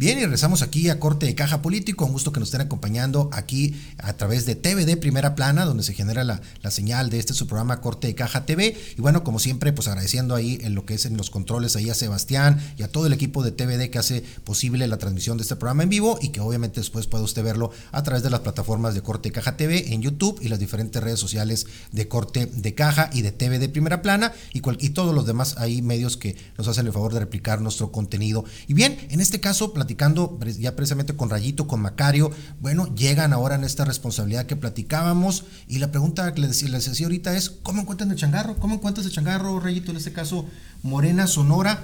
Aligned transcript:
Bien, 0.00 0.16
y 0.16 0.22
regresamos 0.22 0.62
aquí 0.62 0.88
a 0.88 0.98
Corte 0.98 1.26
de 1.26 1.34
Caja 1.34 1.60
Político. 1.60 2.06
Un 2.06 2.12
gusto 2.12 2.32
que 2.32 2.40
nos 2.40 2.48
estén 2.48 2.62
acompañando 2.62 3.28
aquí 3.34 3.74
a 3.98 4.14
través 4.14 4.46
de 4.46 4.54
TVD 4.54 4.98
Primera 4.98 5.34
Plana, 5.34 5.66
donde 5.66 5.82
se 5.82 5.92
genera 5.92 6.24
la, 6.24 6.40
señal 6.70 7.10
de 7.10 7.18
este 7.18 7.34
su 7.34 7.46
programa 7.46 7.82
Corte 7.82 8.06
de 8.06 8.14
Caja 8.14 8.46
TV. 8.46 8.74
Y 8.96 9.02
bueno, 9.02 9.24
como 9.24 9.38
siempre, 9.38 9.74
pues 9.74 9.88
agradeciendo 9.88 10.34
ahí 10.34 10.58
en 10.62 10.74
lo 10.74 10.86
que 10.86 10.94
es 10.94 11.04
en 11.04 11.18
los 11.18 11.28
controles 11.28 11.76
ahí 11.76 11.90
a 11.90 11.94
Sebastián 11.94 12.58
y 12.78 12.82
a 12.82 12.88
todo 12.88 13.04
el 13.04 13.12
equipo 13.12 13.42
de 13.42 13.52
TVD 13.52 13.90
que 13.90 13.98
hace 13.98 14.22
posible 14.42 14.88
la 14.88 14.96
transmisión 14.96 15.36
de 15.36 15.42
este 15.42 15.56
programa 15.56 15.82
en 15.82 15.90
vivo 15.90 16.18
y 16.22 16.30
que 16.30 16.40
obviamente 16.40 16.80
después 16.80 17.06
puede 17.06 17.24
usted 17.24 17.44
verlo 17.44 17.70
a 17.92 18.02
través 18.02 18.22
de 18.22 18.30
las 18.30 18.40
plataformas 18.40 18.94
de 18.94 19.02
Corte 19.02 19.28
de 19.28 19.34
Caja 19.34 19.58
TV 19.58 19.92
en 19.92 20.00
YouTube 20.00 20.38
y 20.40 20.48
las 20.48 20.60
diferentes 20.60 21.02
redes 21.02 21.20
sociales 21.20 21.66
de 21.92 22.08
Corte 22.08 22.46
de 22.46 22.74
Caja 22.74 23.10
y 23.12 23.20
de 23.20 23.32
TVD 23.32 23.68
Primera 23.68 24.00
Plana 24.00 24.32
y, 24.54 24.62
y 24.78 24.88
todos 24.90 25.14
los 25.14 25.26
demás 25.26 25.56
ahí 25.58 25.82
medios 25.82 26.16
que 26.16 26.36
nos 26.56 26.68
hacen 26.68 26.86
el 26.86 26.92
favor 26.94 27.12
de 27.12 27.20
replicar 27.20 27.60
nuestro 27.60 27.92
contenido. 27.92 28.46
Y 28.66 28.72
bien, 28.72 28.98
en 29.10 29.20
este 29.20 29.40
caso, 29.40 29.74
platicando 29.90 30.38
ya 30.60 30.76
precisamente 30.76 31.16
con 31.16 31.30
Rayito, 31.30 31.66
con 31.66 31.80
Macario, 31.80 32.30
bueno, 32.60 32.94
llegan 32.94 33.32
ahora 33.32 33.56
en 33.56 33.64
esta 33.64 33.84
responsabilidad 33.84 34.46
que 34.46 34.54
platicábamos 34.54 35.46
y 35.66 35.78
la 35.78 35.90
pregunta 35.90 36.32
que 36.32 36.40
les 36.42 36.60
decía, 36.60 37.06
ahorita 37.06 37.36
es, 37.36 37.50
¿cómo 37.50 37.82
encuentran 37.82 38.08
el 38.12 38.16
changarro? 38.16 38.56
¿Cómo 38.60 38.76
encuentras 38.76 39.04
el 39.04 39.12
changarro, 39.12 39.58
Rayito, 39.58 39.90
en 39.90 39.96
este 39.96 40.12
caso, 40.12 40.46
Morena, 40.84 41.26
Sonora? 41.26 41.82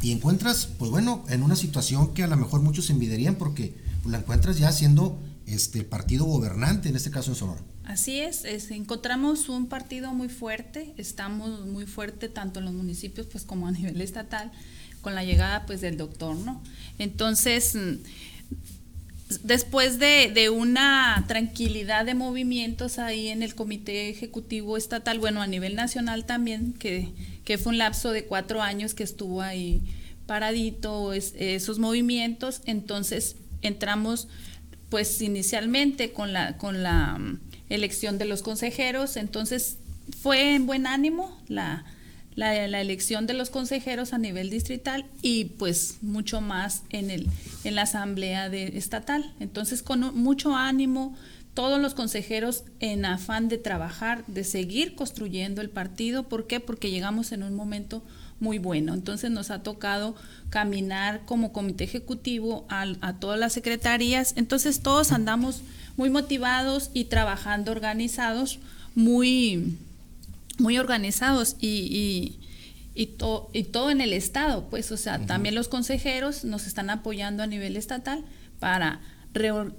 Y 0.00 0.12
encuentras, 0.12 0.66
pues 0.78 0.92
bueno, 0.92 1.24
en 1.28 1.42
una 1.42 1.56
situación 1.56 2.14
que 2.14 2.22
a 2.22 2.28
lo 2.28 2.36
mejor 2.36 2.60
muchos 2.60 2.88
envidiarían 2.90 3.34
porque 3.34 3.74
la 4.06 4.18
encuentras 4.18 4.56
ya 4.58 4.70
siendo 4.70 5.18
este 5.46 5.82
partido 5.82 6.26
gobernante, 6.26 6.88
en 6.88 6.94
este 6.94 7.10
caso 7.10 7.32
en 7.32 7.36
Sonora. 7.36 7.60
Así 7.84 8.20
es, 8.20 8.44
encontramos 8.70 9.48
un 9.48 9.66
partido 9.66 10.14
muy 10.14 10.28
fuerte, 10.28 10.94
estamos 10.98 11.66
muy 11.66 11.86
fuerte 11.86 12.28
tanto 12.28 12.60
en 12.60 12.66
los 12.66 12.74
municipios 12.74 13.26
pues 13.26 13.42
como 13.42 13.66
a 13.66 13.72
nivel 13.72 14.00
estatal 14.00 14.52
con 15.04 15.14
la 15.14 15.22
llegada 15.22 15.66
pues 15.66 15.80
del 15.80 15.96
doctor, 15.96 16.34
¿no? 16.34 16.60
Entonces, 16.98 17.76
mm, 17.76 17.98
después 19.42 19.98
de, 19.98 20.48
una 20.50 21.24
tranquilidad 21.28 22.06
de 22.06 22.14
movimientos 22.14 22.98
ahí 22.98 23.28
en 23.28 23.42
el 23.42 23.54
Comité 23.54 24.08
Ejecutivo 24.08 24.76
Estatal, 24.76 25.18
bueno, 25.20 25.42
a 25.42 25.46
nivel 25.46 25.76
nacional 25.76 26.24
también, 26.24 26.72
que, 26.72 27.10
que 27.44 27.58
fue 27.58 27.72
un 27.72 27.78
lapso 27.78 28.10
de 28.10 28.24
cuatro 28.24 28.62
años 28.62 28.94
que 28.94 29.04
estuvo 29.04 29.42
ahí 29.42 29.82
paradito 30.26 31.12
esos 31.12 31.78
movimientos, 31.78 32.62
entonces 32.64 33.36
entramos 33.60 34.28
pues 34.88 35.20
inicialmente 35.20 36.12
con 36.12 36.32
la, 36.32 36.56
con 36.56 36.82
la 36.82 37.18
mm, 37.18 37.40
elección 37.68 38.16
de 38.16 38.24
los 38.24 38.40
consejeros, 38.42 39.18
entonces 39.18 39.76
fue 40.22 40.54
en 40.54 40.66
buen 40.66 40.86
ánimo 40.86 41.38
la, 41.48 41.84
la, 42.36 42.80
elección 42.80 43.26
de 43.26 43.34
los 43.34 43.50
consejeros 43.50 44.12
a 44.12 44.18
nivel 44.18 44.50
distrital 44.50 45.06
y 45.22 45.46
pues 45.46 45.98
mucho 46.02 46.40
más 46.40 46.82
en, 46.90 47.10
el, 47.10 47.28
en 47.64 47.74
la 47.74 47.82
asamblea 47.82 48.48
de, 48.48 48.76
estatal. 48.76 49.32
Entonces 49.40 49.82
con 49.82 50.16
mucho 50.16 50.56
ánimo, 50.56 51.16
todos 51.54 51.80
los 51.80 51.94
consejeros 51.94 52.64
en 52.80 53.04
afán 53.04 53.48
de 53.48 53.58
trabajar, 53.58 54.26
de 54.26 54.42
seguir 54.42 54.96
construyendo 54.96 55.60
el 55.60 55.70
partido. 55.70 56.24
¿Por 56.24 56.46
qué? 56.46 56.58
Porque 56.58 56.90
llegamos 56.90 57.30
en 57.30 57.44
un 57.44 57.54
momento 57.54 58.02
muy 58.40 58.58
bueno. 58.58 58.92
Entonces 58.94 59.30
nos 59.30 59.52
ha 59.52 59.62
tocado 59.62 60.16
caminar 60.50 61.24
como 61.26 61.52
comité 61.52 61.84
ejecutivo 61.84 62.66
a, 62.68 62.86
a 63.00 63.20
todas 63.20 63.38
las 63.38 63.52
secretarías. 63.52 64.34
Entonces 64.36 64.80
todos 64.80 65.12
andamos 65.12 65.62
muy 65.96 66.10
motivados 66.10 66.90
y 66.92 67.04
trabajando 67.04 67.70
organizados, 67.70 68.58
muy 68.96 69.78
muy 70.58 70.78
organizados 70.78 71.56
y, 71.60 72.38
y, 72.94 73.02
y, 73.02 73.16
y, 73.52 73.64
todo 73.64 73.90
en 73.90 74.00
el 74.00 74.12
Estado, 74.12 74.68
pues, 74.70 74.92
o 74.92 74.96
sea, 74.96 75.24
también 75.26 75.54
los 75.54 75.68
consejeros 75.68 76.44
nos 76.44 76.66
están 76.66 76.90
apoyando 76.90 77.42
a 77.42 77.46
nivel 77.46 77.76
estatal 77.76 78.24
para 78.60 79.00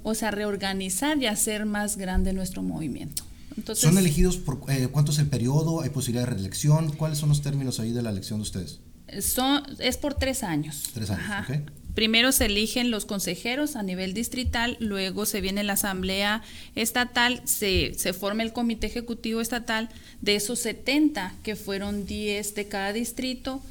o 0.04 0.14
sea, 0.14 0.32
reorganizar 0.32 1.18
y 1.18 1.28
hacer 1.28 1.66
más 1.66 1.98
grande 1.98 2.34
nuestro 2.34 2.62
movimiento. 2.62 3.24
Entonces, 3.58 3.88
¿Son 3.88 3.98
elegidos 3.98 4.38
por 4.38 4.60
eh, 4.68 4.90
cuánto 4.92 5.12
es 5.12 5.20
el 5.20 5.28
periodo? 5.28 5.82
¿Hay 5.82 5.90
posibilidad 5.90 6.26
de 6.28 6.34
reelección? 6.34 6.92
¿Cuáles 6.92 7.20
son 7.20 7.30
los 7.30 7.42
términos 7.42 7.80
ahí 7.80 7.94
de 7.94 8.02
la 8.02 8.10
elección 8.10 8.40
de 8.40 8.44
ustedes? 8.44 8.82
Son, 9.22 9.64
es 9.80 9.98
por 9.98 10.16
tres 10.16 10.44
años. 10.44 10.90
Tres 10.94 11.10
años, 11.10 11.62
Primero 11.96 12.34
se 12.34 12.46
eligen 12.46 12.92
los 12.92 13.06
consejeros 13.06 13.78
a 13.78 13.82
nivel 13.82 14.14
distrital, 14.14 14.76
luego 14.82 15.26
se 15.26 15.40
viene 15.40 15.64
la 15.64 15.74
asamblea 15.74 16.44
estatal, 16.76 17.42
se, 17.46 17.94
se 17.94 18.12
forma 18.12 18.44
el 18.44 18.52
comité 18.52 18.88
ejecutivo 18.88 19.40
estatal, 19.40 19.90
de 20.22 20.36
esos 20.36 20.60
70 20.60 21.34
que 21.42 21.56
fueron 21.56 22.06
10 22.06 22.54
de 22.54 22.68
cada 22.68 22.92
distrito, 22.92 23.62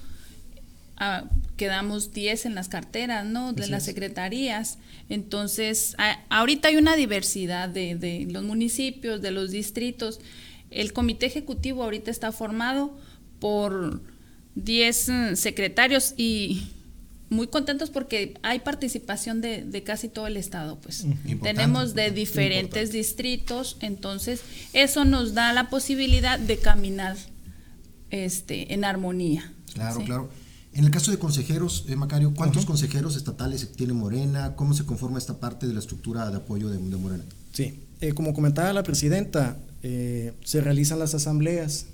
ah, 0.97 1.25
quedamos 1.59 2.15
10 2.15 2.47
en 2.47 2.55
las 2.55 2.69
carteras, 2.69 3.27
¿no? 3.27 3.53
De 3.53 3.69
las 3.69 3.84
secretarías. 3.84 4.79
Entonces, 5.11 5.95
ahorita 6.31 6.69
hay 6.69 6.77
una 6.77 6.97
diversidad 6.97 7.69
de, 7.69 7.95
de 7.95 8.27
los 8.31 8.43
municipios, 8.43 9.21
de 9.21 9.33
los 9.33 9.51
distritos. 9.51 10.19
El 10.71 10.95
comité 10.95 11.27
ejecutivo 11.27 11.84
ahorita 11.84 12.11
está 12.11 12.33
formado 12.33 12.99
por 13.39 14.01
10 14.55 15.09
mm, 15.09 15.34
secretarios 15.34 16.15
y 16.17 16.63
muy 17.34 17.49
contentos 17.49 17.91
porque 17.91 18.34
hay 18.43 18.61
participación 18.61 19.41
de, 19.41 19.83
casi 19.84 20.09
todo 20.09 20.27
el 20.27 20.37
estado, 20.37 20.78
pues 20.81 21.05
mm, 21.05 21.41
tenemos 21.43 21.95
de 21.95 22.11
diferentes 22.11 22.93
distritos, 22.93 23.77
entonces 23.81 24.41
eso 24.72 25.05
nos 25.05 25.34
da 25.34 25.53
la 25.53 25.69
posibilidad 25.69 26.39
de 26.39 26.59
caminar 26.59 27.17
este, 28.11 28.72
en 28.72 28.84
armonía. 28.84 29.53
Claro, 29.75 30.00
claro. 30.05 30.31
En 30.72 30.84
el 30.84 30.91
caso 30.91 31.12
de 31.12 31.19
consejeros, 31.19 31.84
eh, 31.89 31.95
Macario, 31.95 32.34
¿cuántos 32.34 32.67
consejeros 32.67 33.17
estatales 33.17 33.71
tiene 33.72 33.93
Morena? 33.93 34.56
¿Cómo 34.56 34.75
se 34.75 34.84
conforma 34.84 35.19
esta 35.19 35.39
parte 35.39 35.69
de 35.69 35.72
la 35.72 35.78
estructura 35.78 36.28
de 36.31 36.37
apoyo 36.37 36.69
de, 36.69 36.78
Morena? 36.78 37.25
Sí, 37.53 37.81
eh, 38.01 38.12
como 38.12 38.34
comentaba 38.34 38.72
la 38.72 38.83
presidenta, 38.83 39.56
eh, 39.84 40.33
se 40.43 40.61
realizan 40.61 40.99
las 40.99 41.15
asambleas. 41.15 41.87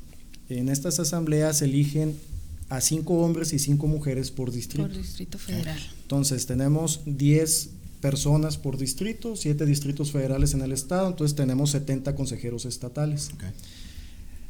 En 0.49 0.71
estas 0.71 0.99
asambleas 0.99 1.59
se 1.59 1.67
eligen 1.67 2.17
a 2.71 2.81
cinco 2.81 3.19
hombres 3.19 3.53
y 3.53 3.59
cinco 3.59 3.87
mujeres 3.87 4.31
por 4.31 4.51
distrito. 4.51 4.89
Por 4.89 4.97
distrito 4.97 5.39
federal. 5.39 5.79
Entonces 6.03 6.47
tenemos 6.47 7.03
10 7.05 7.71
personas 8.01 8.57
por 8.57 8.79
distrito, 8.79 9.37
7 9.37 9.67
distritos 9.67 10.13
federales 10.13 10.55
en 10.55 10.63
el 10.63 10.73
estado, 10.73 11.09
entonces 11.09 11.37
tenemos 11.37 11.71
70 11.71 12.15
consejeros 12.15 12.65
estatales. 12.65 13.31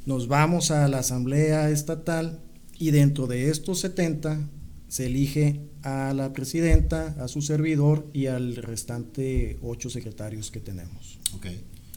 Nos 0.07 0.29
vamos 0.29 0.71
a 0.71 0.87
la 0.87 0.99
asamblea 0.99 1.71
estatal 1.71 2.41
y 2.79 2.91
dentro 2.93 3.27
de 3.27 3.51
estos 3.51 3.81
70 3.81 4.49
se 4.89 5.07
elige 5.07 5.61
a 5.83 6.13
la 6.15 6.33
presidenta, 6.33 7.17
a 7.21 7.29
su 7.29 7.43
servidor 7.43 8.07
y 8.13 8.27
al 8.27 8.57
restante 8.57 9.59
ocho 9.63 9.89
secretarios 9.89 10.51
que 10.51 10.61
tenemos. 10.61 11.19
Ok. 11.37 11.47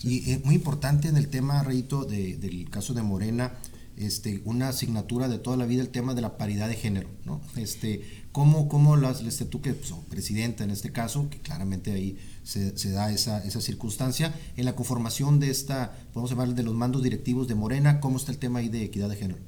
Y 0.03 0.31
es 0.31 0.45
muy 0.45 0.55
importante 0.55 1.07
en 1.07 1.17
el 1.17 1.27
tema, 1.27 1.63
Rayito, 1.63 2.05
del 2.05 2.69
caso 2.69 2.93
de 2.93 3.01
Morena, 3.01 3.53
este, 3.97 4.41
una 4.45 4.69
asignatura 4.69 5.27
de 5.27 5.37
toda 5.37 5.57
la 5.57 5.65
vida 5.65 5.81
el 5.81 5.89
tema 5.89 6.13
de 6.13 6.21
la 6.21 6.37
paridad 6.37 6.67
de 6.67 6.75
género, 6.75 7.09
¿no? 7.25 7.41
Este, 7.55 8.23
¿Cómo, 8.31 8.67
cómo 8.67 8.97
las, 8.97 9.21
este, 9.21 9.45
tú 9.45 9.61
que 9.61 9.73
pues, 9.73 9.93
presidenta 10.09 10.63
en 10.63 10.71
este 10.71 10.91
caso, 10.91 11.29
que 11.29 11.37
claramente 11.39 11.91
ahí 11.91 12.17
se, 12.43 12.75
se, 12.77 12.91
da 12.91 13.11
esa, 13.11 13.43
esa 13.45 13.61
circunstancia, 13.61 14.33
en 14.57 14.65
la 14.65 14.75
conformación 14.75 15.39
de 15.39 15.51
esta, 15.51 15.93
podemos 16.13 16.31
hablar 16.31 16.55
de 16.55 16.63
los 16.63 16.73
mandos 16.73 17.03
directivos 17.03 17.47
de 17.47 17.55
Morena, 17.55 17.99
¿cómo 17.99 18.17
está 18.17 18.31
el 18.31 18.39
tema 18.39 18.59
ahí 18.59 18.69
de 18.69 18.83
equidad 18.83 19.09
de 19.09 19.15
género? 19.15 19.39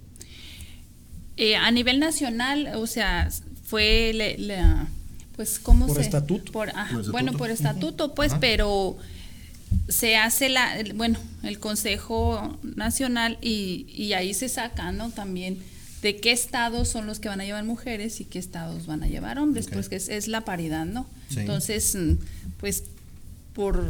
Eh, 1.38 1.56
a 1.56 1.70
nivel 1.72 2.00
nacional, 2.00 2.72
o 2.76 2.88
sea, 2.88 3.30
fue 3.64 4.38
la, 4.38 4.88
pues, 5.36 5.60
¿cómo 5.60 5.88
por 5.88 5.98
se? 5.98 6.04
Estatuto. 6.04 6.52
Por, 6.52 6.72
Bueno, 7.12 7.34
por 7.34 7.50
estatuto, 7.50 8.16
pues, 8.16 8.34
pero 8.40 8.98
se 9.88 10.16
hace 10.16 10.50
la, 10.50 10.78
bueno, 10.96 11.20
el 11.44 11.60
Consejo 11.60 12.58
Nacional 12.64 13.38
y, 13.42 13.86
y, 13.90 14.14
ahí 14.14 14.34
se 14.34 14.50
saca, 14.50 14.92
¿no? 14.92 15.12
También 15.12 15.60
de 16.02 16.18
qué 16.18 16.32
estados 16.32 16.88
son 16.88 17.08
los 17.08 17.20
que 17.20 17.30
van 17.30 17.42
a 17.42 17.46
llevar 17.46 17.64
mujeres 17.64 18.20
y 18.22 18.26
qué 18.26 18.40
estados 18.40 18.86
van 18.86 19.04
a 19.04 19.08
llevar 19.08 19.40
hombres, 19.40 19.68
pues 19.72 19.90
que 19.90 19.96
es, 19.96 20.28
la 20.28 20.42
paridad, 20.42 20.86
¿no? 20.86 21.08
Entonces, 21.36 21.96
mm, 21.96 22.14
pues 22.60 22.84
por 23.54 23.84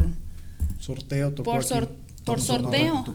sorteo, 0.80 1.33
por 1.36 1.63
sorteo 1.63 2.05
por 2.25 2.42
sorteo. 2.42 3.06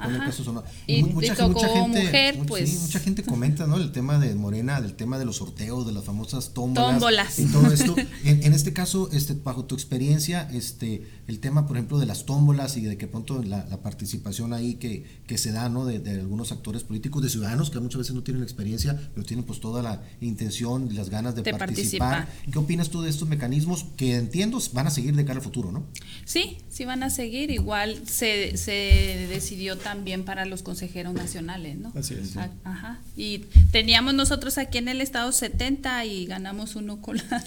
Y, 0.87 1.03
mucha, 1.03 1.35
gente, 1.35 1.89
mujer, 1.89 2.39
pues. 2.47 2.81
mucha 2.81 3.01
gente 3.01 3.23
comenta, 3.23 3.67
¿no? 3.67 3.77
El 3.77 3.93
tema 3.93 4.19
de 4.19 4.35
Morena, 4.35 4.81
del 4.81 4.95
tema 4.95 5.19
de 5.19 5.25
los 5.25 5.37
sorteos, 5.37 5.87
de 5.87 5.93
las 5.93 6.05
famosas 6.05 6.55
tómbolas. 6.55 6.93
tómbolas. 6.93 7.39
Y 7.39 7.47
todo 7.47 7.73
esto. 7.73 7.97
en, 8.25 8.53
este 8.53 8.73
caso, 8.73 9.11
este, 9.13 9.35
bajo 9.35 9.65
tu 9.65 9.75
experiencia, 9.75 10.49
este, 10.53 11.07
el 11.27 11.41
tema, 11.41 11.67
por 11.67 11.77
ejemplo, 11.77 11.99
de 11.99 12.07
las 12.07 12.25
tómbolas 12.25 12.77
y 12.77 12.83
de 12.83 12.97
que 12.97 13.09
pronto 13.09 13.43
la, 13.43 13.67
participación 13.83 14.53
ahí 14.53 14.75
que, 14.75 15.23
que 15.27 15.39
se 15.39 15.53
da, 15.53 15.69
¿no? 15.69 15.85
De, 15.85 15.99
algunos 16.11 16.53
actores 16.53 16.85
políticos, 16.85 17.23
de 17.23 17.31
ciudadanos 17.31 17.71
que 17.71 17.81
muchas 17.81 17.99
veces 17.99 18.15
no 18.15 18.23
tienen 18.23 18.43
experiencia, 18.43 19.11
pero 19.15 19.27
tienen 19.27 19.45
pues 19.45 19.61
toda 19.61 19.83
la 19.83 20.03
intención 20.21 20.89
y 20.91 20.95
las 20.95 21.11
ganas 21.11 21.35
de, 21.35 21.43
participar. 21.43 22.29
¿Qué 22.51 22.59
opinas 22.59 22.91
tú 22.91 23.03
de 23.03 23.11
estos 23.11 23.29
mecanismos 23.29 23.87
que 23.97 24.17
entiendo 24.17 24.61
van 24.73 24.87
a 24.87 24.91
seguir 24.91 25.15
de 25.15 25.25
cara 25.25 25.39
al 25.39 25.45
futuro, 25.45 25.73
¿no? 25.73 25.87
Sí, 26.25 26.59
sí 26.69 26.85
van 26.85 27.03
a 27.03 27.11
seguir. 27.11 27.51
Igual 27.51 28.07
se, 28.07 28.57
se 28.57 29.00
decidió 29.29 29.77
también 29.79 30.25
para 30.25 30.45
los 30.45 30.63
consejeros 30.63 31.15
nacionales, 31.15 31.79
¿no? 31.79 31.93
Así 31.97 32.15
es. 32.15 32.37
Ah, 32.37 32.51
ajá. 32.65 32.99
Y 33.17 33.41
teníamos 33.71 34.15
nosotros 34.15 34.59
aquí 34.59 34.79
en 34.79 34.89
el 34.89 35.01
estado 35.01 35.33
70 35.33 36.05
y 36.07 36.27
ganamos 36.27 36.77
uno 36.77 37.01
con 37.01 37.17
la, 37.17 37.45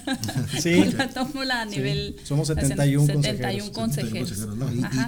sí, 0.60 0.84
la 0.96 1.08
tómbola 1.10 1.62
a 1.62 1.64
nivel... 1.64 2.16
somos 2.24 2.48
71, 2.48 3.06
71 3.06 3.72
consejeros. 3.72 4.32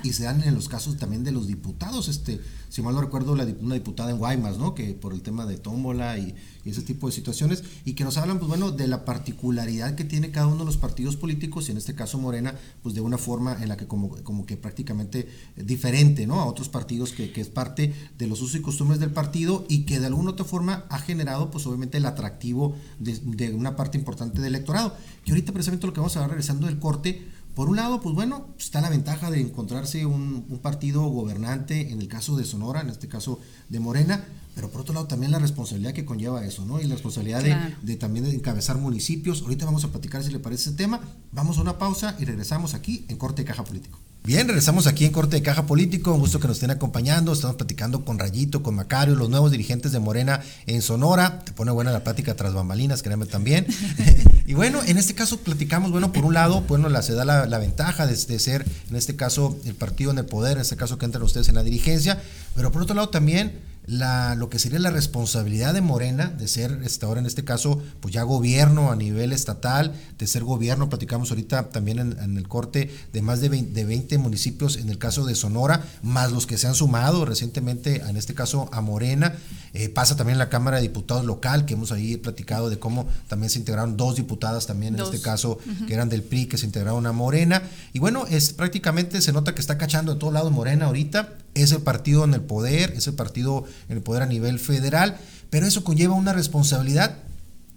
y, 0.02 0.12
se 0.12 0.24
dan 0.24 0.42
en 0.42 0.54
los 0.54 0.68
casos 0.68 0.96
también 0.96 1.24
de 1.24 1.32
los 1.32 1.46
diputados, 1.46 2.08
este, 2.08 2.40
si 2.68 2.82
mal 2.82 2.94
no 2.94 3.00
recuerdo, 3.00 3.32
una 3.32 3.74
diputada 3.74 4.10
en 4.10 4.18
Guaymas, 4.18 4.58
¿no? 4.58 4.74
Que 4.74 4.94
por 4.94 5.12
el 5.12 5.22
tema 5.22 5.46
de 5.46 5.58
tómbola 5.58 6.18
y, 6.18 6.34
ese 6.68 6.82
tipo 6.82 7.06
de 7.06 7.12
situaciones, 7.12 7.62
y 7.84 7.94
que 7.94 8.04
nos 8.04 8.16
hablan, 8.16 8.38
pues 8.38 8.48
bueno, 8.48 8.70
de 8.70 8.86
la 8.86 9.04
particularidad 9.04 9.94
que 9.94 10.04
tiene 10.04 10.30
cada 10.30 10.46
uno 10.46 10.58
de 10.58 10.64
los 10.64 10.76
partidos 10.76 11.16
políticos, 11.16 11.68
y 11.68 11.72
en 11.72 11.78
este 11.78 11.94
caso 11.94 12.18
Morena, 12.18 12.54
pues 12.82 12.94
de 12.94 13.00
una 13.00 13.18
forma 13.18 13.56
en 13.62 13.68
la 13.68 13.76
que 13.76 13.86
como, 13.86 14.10
como 14.22 14.46
que 14.46 14.56
prácticamente 14.56 15.28
diferente, 15.56 16.26
¿no? 16.26 16.40
A 16.40 16.46
otros 16.46 16.68
partidos 16.68 17.12
que, 17.12 17.32
que 17.32 17.40
es 17.40 17.48
parte 17.48 17.94
de 18.18 18.26
los 18.26 18.40
usos 18.40 18.56
y 18.56 18.62
costumbres 18.62 19.00
del 19.00 19.10
partido 19.10 19.64
y 19.68 19.84
que 19.84 20.00
de 20.00 20.06
alguna 20.06 20.30
otra 20.30 20.44
forma 20.44 20.84
ha 20.88 20.98
generado, 20.98 21.50
pues 21.50 21.66
obviamente, 21.66 21.98
el 21.98 22.06
atractivo 22.06 22.76
de, 22.98 23.18
de 23.24 23.54
una 23.54 23.76
parte 23.76 23.98
importante 23.98 24.40
del 24.40 24.54
electorado. 24.54 24.94
Y 25.24 25.30
ahorita 25.30 25.52
precisamente 25.52 25.86
lo 25.86 25.92
que 25.92 26.00
vamos 26.00 26.16
a 26.16 26.20
ver 26.20 26.30
regresando 26.30 26.66
del 26.66 26.78
corte, 26.78 27.26
por 27.56 27.70
un 27.70 27.76
lado, 27.76 28.02
pues 28.02 28.14
bueno, 28.14 28.48
está 28.58 28.82
la 28.82 28.90
ventaja 28.90 29.30
de 29.30 29.40
encontrarse 29.40 30.04
un, 30.04 30.42
partido 30.62 31.04
gobernante, 31.04 31.90
en 31.90 32.02
el 32.02 32.06
caso 32.06 32.36
de 32.36 32.44
Sonora, 32.44 32.82
en 32.82 32.90
este 32.90 33.08
caso 33.08 33.40
de 33.70 33.80
Morena, 33.80 34.26
pero 34.54 34.70
por 34.70 34.82
otro 34.82 34.92
lado 34.92 35.06
también 35.06 35.32
la 35.32 35.38
responsabilidad 35.38 35.94
que 35.94 36.04
conlleva 36.04 36.44
eso, 36.44 36.66
¿no? 36.66 36.82
Y 36.82 36.84
la 36.84 36.96
responsabilidad 36.96 37.42
de, 37.42 37.56
de, 37.80 37.96
también 37.96 38.26
de 38.26 38.34
encabezar 38.34 38.76
municipios. 38.76 39.40
Ahorita 39.40 39.64
vamos 39.64 39.84
a 39.84 39.88
platicar 39.90 40.22
si 40.22 40.30
le 40.30 40.38
parece 40.38 40.68
ese 40.68 40.76
tema. 40.76 41.00
Vamos 41.32 41.56
a 41.56 41.62
una 41.62 41.78
pausa 41.78 42.14
y 42.18 42.26
regresamos 42.26 42.74
aquí 42.74 43.06
en 43.08 43.16
Corte 43.16 43.40
de 43.40 43.48
Caja 43.48 43.64
Político. 43.64 43.98
Bien, 44.26 44.48
regresamos 44.48 44.88
aquí 44.88 45.04
en 45.04 45.12
Corte 45.12 45.36
de 45.36 45.42
Caja 45.42 45.66
Político. 45.66 46.12
Un 46.12 46.18
gusto 46.18 46.40
que 46.40 46.48
nos 46.48 46.56
estén 46.56 46.72
acompañando. 46.72 47.32
Estamos 47.32 47.54
platicando 47.54 48.04
con 48.04 48.18
Rayito, 48.18 48.60
con 48.60 48.74
Macario, 48.74 49.14
los 49.14 49.30
nuevos 49.30 49.52
dirigentes 49.52 49.92
de 49.92 50.00
Morena 50.00 50.40
en 50.66 50.82
Sonora. 50.82 51.44
Te 51.44 51.52
pone 51.52 51.70
buena 51.70 51.92
la 51.92 52.02
plática 52.02 52.34
tras 52.34 52.52
bambalinas, 52.52 53.04
créeme 53.04 53.26
también. 53.26 53.68
y 54.46 54.54
bueno, 54.54 54.80
en 54.84 54.98
este 54.98 55.14
caso 55.14 55.38
platicamos, 55.38 55.92
bueno, 55.92 56.12
por 56.12 56.24
un 56.24 56.34
lado, 56.34 56.62
bueno, 56.62 56.88
la, 56.88 57.02
se 57.02 57.12
da 57.12 57.24
la, 57.24 57.58
ventaja 57.58 58.04
de, 58.08 58.16
de, 58.16 58.38
ser, 58.40 58.66
en 58.90 58.96
este 58.96 59.14
caso, 59.14 59.56
el 59.64 59.76
partido 59.76 60.10
en 60.10 60.18
el 60.18 60.26
poder, 60.26 60.56
en 60.56 60.62
este 60.62 60.76
caso 60.76 60.98
que 60.98 61.04
entran 61.04 61.22
ustedes 61.22 61.48
en 61.48 61.54
la 61.54 61.62
dirigencia, 61.62 62.20
pero 62.56 62.72
por 62.72 62.82
otro 62.82 62.96
lado 62.96 63.10
también 63.10 63.60
la, 63.86 64.34
lo 64.34 64.50
que 64.50 64.58
sería 64.58 64.78
la 64.78 64.90
responsabilidad 64.90 65.72
de 65.72 65.80
Morena 65.80 66.26
de 66.26 66.48
ser 66.48 66.80
este, 66.84 67.06
ahora 67.06 67.20
en 67.20 67.26
este 67.26 67.44
caso 67.44 67.80
pues 68.00 68.12
ya 68.12 68.22
gobierno 68.24 68.90
a 68.90 68.96
nivel 68.96 69.32
estatal, 69.32 69.94
de 70.18 70.26
ser 70.26 70.44
gobierno, 70.44 70.88
platicamos 70.88 71.30
ahorita 71.30 71.70
también 71.70 71.98
en, 71.98 72.36
el 72.36 72.48
corte 72.48 72.90
de 73.12 73.22
más 73.22 73.40
de 73.40 73.48
20, 73.48 73.72
de 73.72 73.84
20, 73.84 74.18
municipios 74.18 74.76
en 74.76 74.88
el 74.88 74.98
caso 74.98 75.24
de 75.24 75.34
Sonora, 75.34 75.84
más 76.02 76.32
los 76.32 76.46
que 76.46 76.58
se 76.58 76.66
han 76.66 76.74
sumado 76.74 77.24
recientemente 77.24 78.02
en 78.02 78.16
este 78.16 78.34
caso 78.34 78.68
a 78.72 78.80
Morena, 78.80 79.34
eh, 79.72 79.88
pasa 79.88 80.16
también 80.16 80.38
la 80.38 80.48
Cámara 80.48 80.78
de 80.78 80.82
Diputados 80.82 81.24
local, 81.24 81.64
que 81.64 81.74
hemos 81.74 81.92
ahí 81.92 82.16
platicado 82.16 82.70
de 82.70 82.78
cómo 82.78 83.08
también 83.28 83.50
se 83.50 83.58
integraron 83.58 83.96
dos 83.96 84.16
diputadas 84.16 84.66
también 84.66 84.94
en 84.94 85.02
este 85.02 85.20
caso 85.20 85.58
que 85.86 85.94
eran 85.94 86.08
del 86.08 86.22
PRI, 86.22 86.46
que 86.46 86.58
se 86.58 86.66
integraron 86.66 87.06
a 87.06 87.12
Morena, 87.12 87.62
y 87.92 87.98
bueno, 87.98 88.26
es 88.28 88.52
prácticamente 88.52 89.20
se 89.20 89.32
nota 89.32 89.54
que 89.54 89.60
está 89.60 89.78
cachando 89.78 90.14
de 90.14 90.20
todo 90.20 90.32
lado 90.32 90.50
Morena 90.50 90.86
ahorita, 90.86 91.34
es 91.62 91.72
el 91.72 91.82
partido 91.82 92.24
en 92.24 92.34
el 92.34 92.42
poder, 92.42 92.92
es 92.96 93.06
el 93.06 93.14
partido 93.14 93.64
en 93.88 93.96
el 93.96 94.02
poder 94.02 94.22
a 94.22 94.26
nivel 94.26 94.58
federal, 94.58 95.16
pero 95.50 95.66
eso 95.66 95.84
conlleva 95.84 96.14
una 96.14 96.32
responsabilidad 96.32 97.16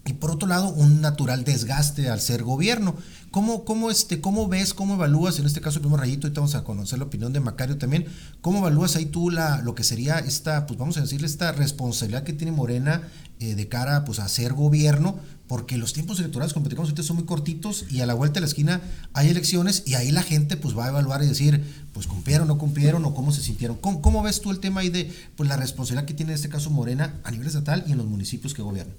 y 0.05 0.13
por 0.13 0.31
otro 0.31 0.47
lado 0.47 0.69
un 0.69 1.01
natural 1.01 1.43
desgaste 1.43 2.09
al 2.09 2.19
ser 2.19 2.43
gobierno. 2.43 2.95
¿Cómo, 3.31 3.63
cómo, 3.63 3.91
este, 3.91 4.21
cómo 4.21 4.47
ves, 4.47 4.73
cómo 4.73 4.95
evalúas, 4.95 5.37
en 5.37 5.45
este 5.45 5.61
caso, 5.61 5.81
primer 5.81 5.99
rayito, 5.99 6.25
ahorita 6.25 6.41
vamos 6.41 6.55
a 6.55 6.63
conocer 6.63 6.97
la 6.97 7.05
opinión 7.05 7.31
de 7.31 7.39
Macario 7.39 7.77
también, 7.77 8.07
cómo 8.41 8.57
evalúas 8.57 8.95
ahí 8.95 9.05
tú 9.05 9.29
la, 9.29 9.61
lo 9.61 9.75
que 9.75 9.83
sería 9.83 10.17
esta, 10.17 10.65
pues 10.65 10.79
vamos 10.79 10.97
a 10.97 11.01
decirle, 11.01 11.27
esta 11.27 11.51
responsabilidad 11.51 12.23
que 12.23 12.33
tiene 12.33 12.51
Morena 12.51 13.03
eh, 13.39 13.53
de 13.53 13.67
cara 13.67 14.03
pues, 14.03 14.17
a 14.17 14.27
ser 14.27 14.53
gobierno, 14.53 15.19
porque 15.49 15.79
los 15.79 15.93
tiempos 15.93 16.19
electorales, 16.19 16.53
como 16.53 16.65
platicamos 16.65 16.89
ahorita, 16.89 17.01
son 17.01 17.15
muy 17.15 17.25
cortitos 17.25 17.85
y 17.89 18.01
a 18.01 18.05
la 18.05 18.13
vuelta 18.13 18.35
de 18.35 18.41
la 18.41 18.45
esquina 18.45 18.81
hay 19.13 19.29
elecciones 19.29 19.81
y 19.83 19.95
ahí 19.95 20.11
la 20.11 20.21
gente 20.21 20.57
pues 20.57 20.77
va 20.77 20.85
a 20.85 20.89
evaluar 20.89 21.23
y 21.23 21.25
decir, 21.25 21.63
pues 21.91 22.05
cumplieron, 22.05 22.47
no 22.47 22.59
cumplieron 22.59 23.03
o 23.03 23.15
cómo 23.15 23.31
se 23.31 23.41
sintieron. 23.41 23.75
¿Cómo, 23.77 23.99
cómo 23.99 24.21
ves 24.21 24.41
tú 24.41 24.51
el 24.51 24.59
tema 24.59 24.81
ahí 24.81 24.89
de 24.89 25.11
pues, 25.35 25.49
la 25.49 25.57
responsabilidad 25.57 26.05
que 26.05 26.13
tiene 26.13 26.33
en 26.33 26.35
este 26.35 26.49
caso 26.49 26.69
Morena 26.69 27.15
a 27.23 27.31
nivel 27.31 27.47
estatal 27.47 27.83
y 27.87 27.93
en 27.93 27.97
los 27.97 28.05
municipios 28.05 28.53
que 28.53 28.61
gobiernan? 28.61 28.93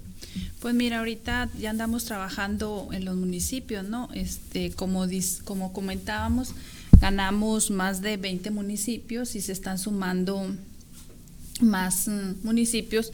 Pues 0.59 0.75
mira, 0.75 0.99
ahorita 0.99 1.49
ya 1.57 1.69
andamos 1.69 2.03
trabajando 2.03 2.89
en 2.91 3.05
los 3.05 3.15
municipios, 3.15 3.87
¿no? 3.87 4.09
Este, 4.13 4.71
como, 4.71 5.05
como 5.45 5.71
comentábamos, 5.71 6.49
ganamos 6.99 7.71
más 7.71 8.01
de 8.01 8.17
20 8.17 8.51
municipios 8.51 9.37
y 9.37 9.41
se 9.41 9.53
están 9.53 9.79
sumando 9.79 10.53
más 11.61 12.09
mm, 12.09 12.43
municipios 12.45 13.13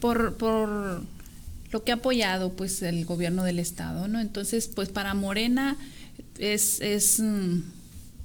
por, 0.00 0.36
por 0.36 1.02
lo 1.70 1.84
que 1.84 1.92
ha 1.92 1.96
apoyado 1.96 2.52
pues 2.52 2.82
el 2.82 3.04
gobierno 3.04 3.44
del 3.44 3.58
estado, 3.58 4.08
¿no? 4.08 4.20
Entonces, 4.20 4.68
pues 4.68 4.88
para 4.88 5.14
Morena 5.14 5.76
es, 6.38 6.80
es 6.80 7.20
mm, 7.20 7.60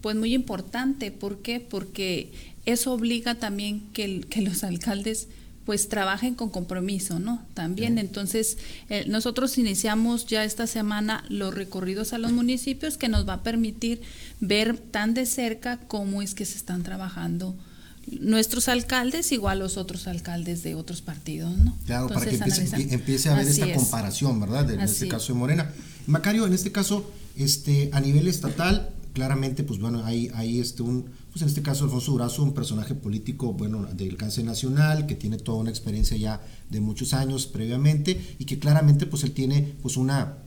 pues 0.01 0.15
muy 0.15 0.33
importante, 0.33 1.11
¿por 1.11 1.41
qué? 1.41 1.59
Porque 1.59 2.31
eso 2.65 2.93
obliga 2.93 3.35
también 3.35 3.81
que, 3.93 4.21
que 4.21 4.41
los 4.41 4.63
alcaldes 4.63 5.27
pues 5.65 5.87
trabajen 5.87 6.35
con 6.35 6.49
compromiso, 6.49 7.19
¿no? 7.19 7.45
También, 7.53 7.97
entonces, 7.97 8.57
eh, 8.89 9.05
nosotros 9.07 9.57
iniciamos 9.57 10.25
ya 10.25 10.43
esta 10.43 10.67
semana 10.67 11.23
los 11.29 11.53
recorridos 11.53 12.11
a 12.11 12.17
los 12.17 12.33
municipios 12.33 12.97
que 12.97 13.07
nos 13.07 13.27
va 13.27 13.35
a 13.35 13.43
permitir 13.43 14.01
ver 14.41 14.77
tan 14.77 15.13
de 15.13 15.25
cerca 15.25 15.77
cómo 15.87 16.21
es 16.21 16.33
que 16.33 16.45
se 16.45 16.57
están 16.57 16.83
trabajando 16.83 17.55
nuestros 18.07 18.67
alcaldes 18.67 19.31
igual 19.31 19.59
los 19.59 19.77
otros 19.77 20.07
alcaldes 20.07 20.63
de 20.63 20.75
otros 20.75 21.01
partidos, 21.01 21.57
¿no? 21.57 21.77
Claro, 21.85 22.07
para 22.07 22.25
que 22.25 22.35
empiece, 22.35 23.29
a 23.29 23.33
haber 23.33 23.47
esta 23.47 23.73
comparación, 23.73 24.39
¿verdad? 24.39 24.69
en 24.71 24.81
este 24.81 25.07
caso 25.07 25.33
de 25.33 25.39
Morena. 25.39 25.71
Macario, 26.05 26.45
en 26.45 26.53
este 26.53 26.71
caso, 26.71 27.09
este, 27.35 27.89
a 27.94 28.01
nivel 28.01 28.27
estatal, 28.27 28.89
claramente, 29.13 29.63
pues 29.63 29.79
bueno, 29.79 30.03
hay, 30.03 30.29
hay 30.33 30.59
este 30.59 30.83
un, 30.83 31.05
pues 31.31 31.41
en 31.41 31.47
este 31.47 31.61
caso 31.61 31.85
Alfonso 31.85 32.11
Durazo, 32.11 32.44
un 32.44 32.53
personaje 32.53 32.94
político, 32.95 33.53
bueno, 33.53 33.85
de 33.85 34.09
alcance 34.09 34.44
nacional, 34.44 35.05
que 35.05 35.15
tiene 35.15 35.38
toda 35.38 35.59
una 35.59 35.69
experiencia 35.69 36.17
ya 36.17 36.41
de 36.69 36.81
muchos 36.81 37.13
años 37.13 37.47
previamente 37.47 38.35
y 38.39 38.45
que 38.45 38.59
claramente, 38.59 39.05
pues 39.05 39.23
él 39.23 39.31
tiene, 39.31 39.75
pues 39.81 39.97
una, 39.97 40.38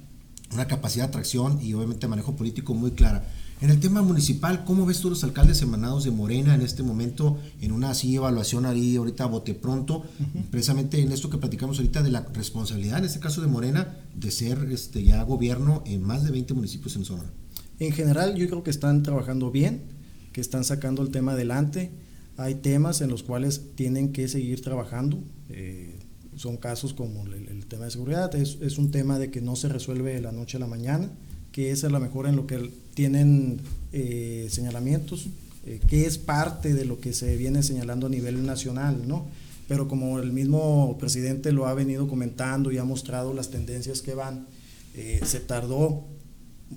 una 0.53 0.67
capacidad 0.67 1.05
de 1.05 1.08
atracción 1.08 1.61
y 1.62 1.73
obviamente 1.75 2.06
manejo 2.08 2.37
político 2.37 2.75
muy 2.75 2.91
clara. 2.91 3.26
En 3.62 3.70
el 3.70 3.81
tema 3.81 4.03
municipal, 4.03 4.64
¿cómo 4.64 4.85
ves 4.85 5.00
tú 5.00 5.08
los 5.08 5.25
alcaldes 5.25 5.62
emanados 5.62 6.05
de 6.05 6.11
Morena 6.11 6.55
en 6.55 6.61
este 6.61 6.82
momento, 6.82 7.38
en 7.62 7.73
una 7.73 7.91
así 7.91 8.14
evaluación 8.14 8.67
ahí 8.67 8.97
ahorita 8.97 9.25
bote 9.25 9.55
pronto, 9.55 10.05
precisamente 10.50 11.00
en 11.00 11.11
esto 11.11 11.31
que 11.31 11.38
platicamos 11.38 11.79
ahorita 11.79 12.03
de 12.03 12.11
la 12.11 12.20
responsabilidad, 12.35 12.99
en 12.99 13.06
este 13.06 13.19
caso 13.19 13.41
de 13.41 13.47
Morena, 13.47 13.97
de 14.14 14.31
ser 14.31 14.58
este 14.70 15.03
ya 15.03 15.23
gobierno 15.23 15.82
en 15.87 16.03
más 16.03 16.23
de 16.23 16.32
20 16.32 16.53
municipios 16.53 16.97
en 16.97 17.06
Sonora? 17.06 17.31
En 17.79 17.93
general, 17.93 18.35
yo 18.35 18.47
creo 18.47 18.62
que 18.62 18.70
están 18.70 19.03
trabajando 19.03 19.51
bien, 19.51 19.84
que 20.32 20.43
están 20.43 20.65
sacando 20.65 21.01
el 21.01 21.08
tema 21.08 21.32
adelante. 21.32 21.93
Hay 22.36 22.56
temas 22.56 23.01
en 23.01 23.08
los 23.08 23.22
cuales 23.22 23.75
tienen 23.75 24.13
que 24.13 24.29
seguir 24.29 24.60
trabajando. 24.60 25.19
Eh, 25.48 25.98
son 26.34 26.58
casos 26.58 26.93
como 26.93 27.25
el, 27.25 27.65
tema 27.65 27.86
de 27.86 27.91
seguridad, 27.91 28.34
es, 28.34 28.58
es 28.60 28.77
un 28.77 28.91
tema 28.91 29.19
de 29.19 29.31
que 29.31 29.41
no 29.41 29.56
se 29.56 29.70
resuelve 29.70 30.13
de 30.13 30.20
la 30.20 30.32
noche 30.32 30.58
a 30.58 30.60
la 30.60 30.67
mañana 30.67 31.10
que 31.56 31.70
es 31.70 31.84
a 31.84 31.89
lo 31.89 31.98
mejor 32.01 32.27
en 32.27 32.36
lo 32.36 32.46
que 32.46 32.70
tienen 32.93 33.63
eh, 33.91 34.46
señalamientos, 34.51 35.29
eh, 35.65 35.81
que 35.89 36.05
es 36.05 36.19
parte 36.19 36.75
de 36.75 36.84
lo 36.84 37.01
que 37.01 37.15
se 37.15 37.34
viene 37.39 37.63
señalando 37.63 38.08
a 38.08 38.10
nivel 38.10 38.44
nacional, 38.44 39.08
¿no? 39.08 39.27
Pero 39.67 39.89
como 39.89 40.19
el 40.19 40.34
mismo 40.34 40.98
presidente 41.01 41.53
lo 41.53 41.67
ha 41.67 41.72
venido 41.72 42.08
comentando 42.08 42.72
y 42.72 42.77
ha 42.77 42.84
mostrado 42.84 43.32
las 43.32 43.51
tendencias 43.51 44.03
que 44.03 44.13
van, 44.13 44.48
eh, 44.94 45.20
se 45.25 45.41
tardó 45.41 46.05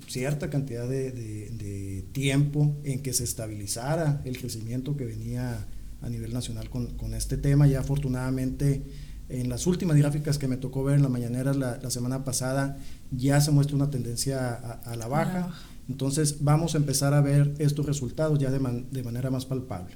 cierta 0.07 0.49
cantidad 0.49 0.87
de, 0.87 1.11
de, 1.11 2.05
tiempo 2.13 2.73
en 2.85 3.01
que 3.01 3.11
se 3.11 3.25
estabilizara 3.25 4.21
el 4.23 4.37
crecimiento 4.37 4.95
que 4.95 5.03
venía 5.03 5.67
a 6.01 6.09
nivel 6.09 6.31
nacional 6.31 6.69
con, 6.69 6.87
con 6.95 7.13
este 7.15 7.35
tema. 7.35 7.67
Ya 7.67 7.81
afortunadamente 7.81 8.81
en 9.29 9.47
las 9.49 9.67
últimas 9.67 9.95
gráficas 9.95 10.37
que 10.37 10.47
me 10.47 10.57
tocó 10.57 10.83
ver 10.83 10.97
en 10.97 11.03
la 11.03 11.09
mañanera 11.09 11.53
la, 11.53 11.89
semana 11.89 12.25
pasada, 12.25 12.77
ya 13.11 13.39
se 13.41 13.51
muestra 13.51 13.75
una 13.75 13.89
tendencia 13.89 14.53
a, 14.53 14.95
la 14.95 15.07
baja. 15.07 15.53
Entonces 15.87 16.37
vamos 16.41 16.75
a 16.75 16.77
empezar 16.77 17.13
a 17.13 17.21
ver 17.21 17.55
estos 17.59 17.85
resultados 17.85 18.39
ya 18.39 18.51
de, 18.51 18.85
de 18.91 19.03
manera 19.03 19.29
más 19.29 19.45
palpable. 19.45 19.93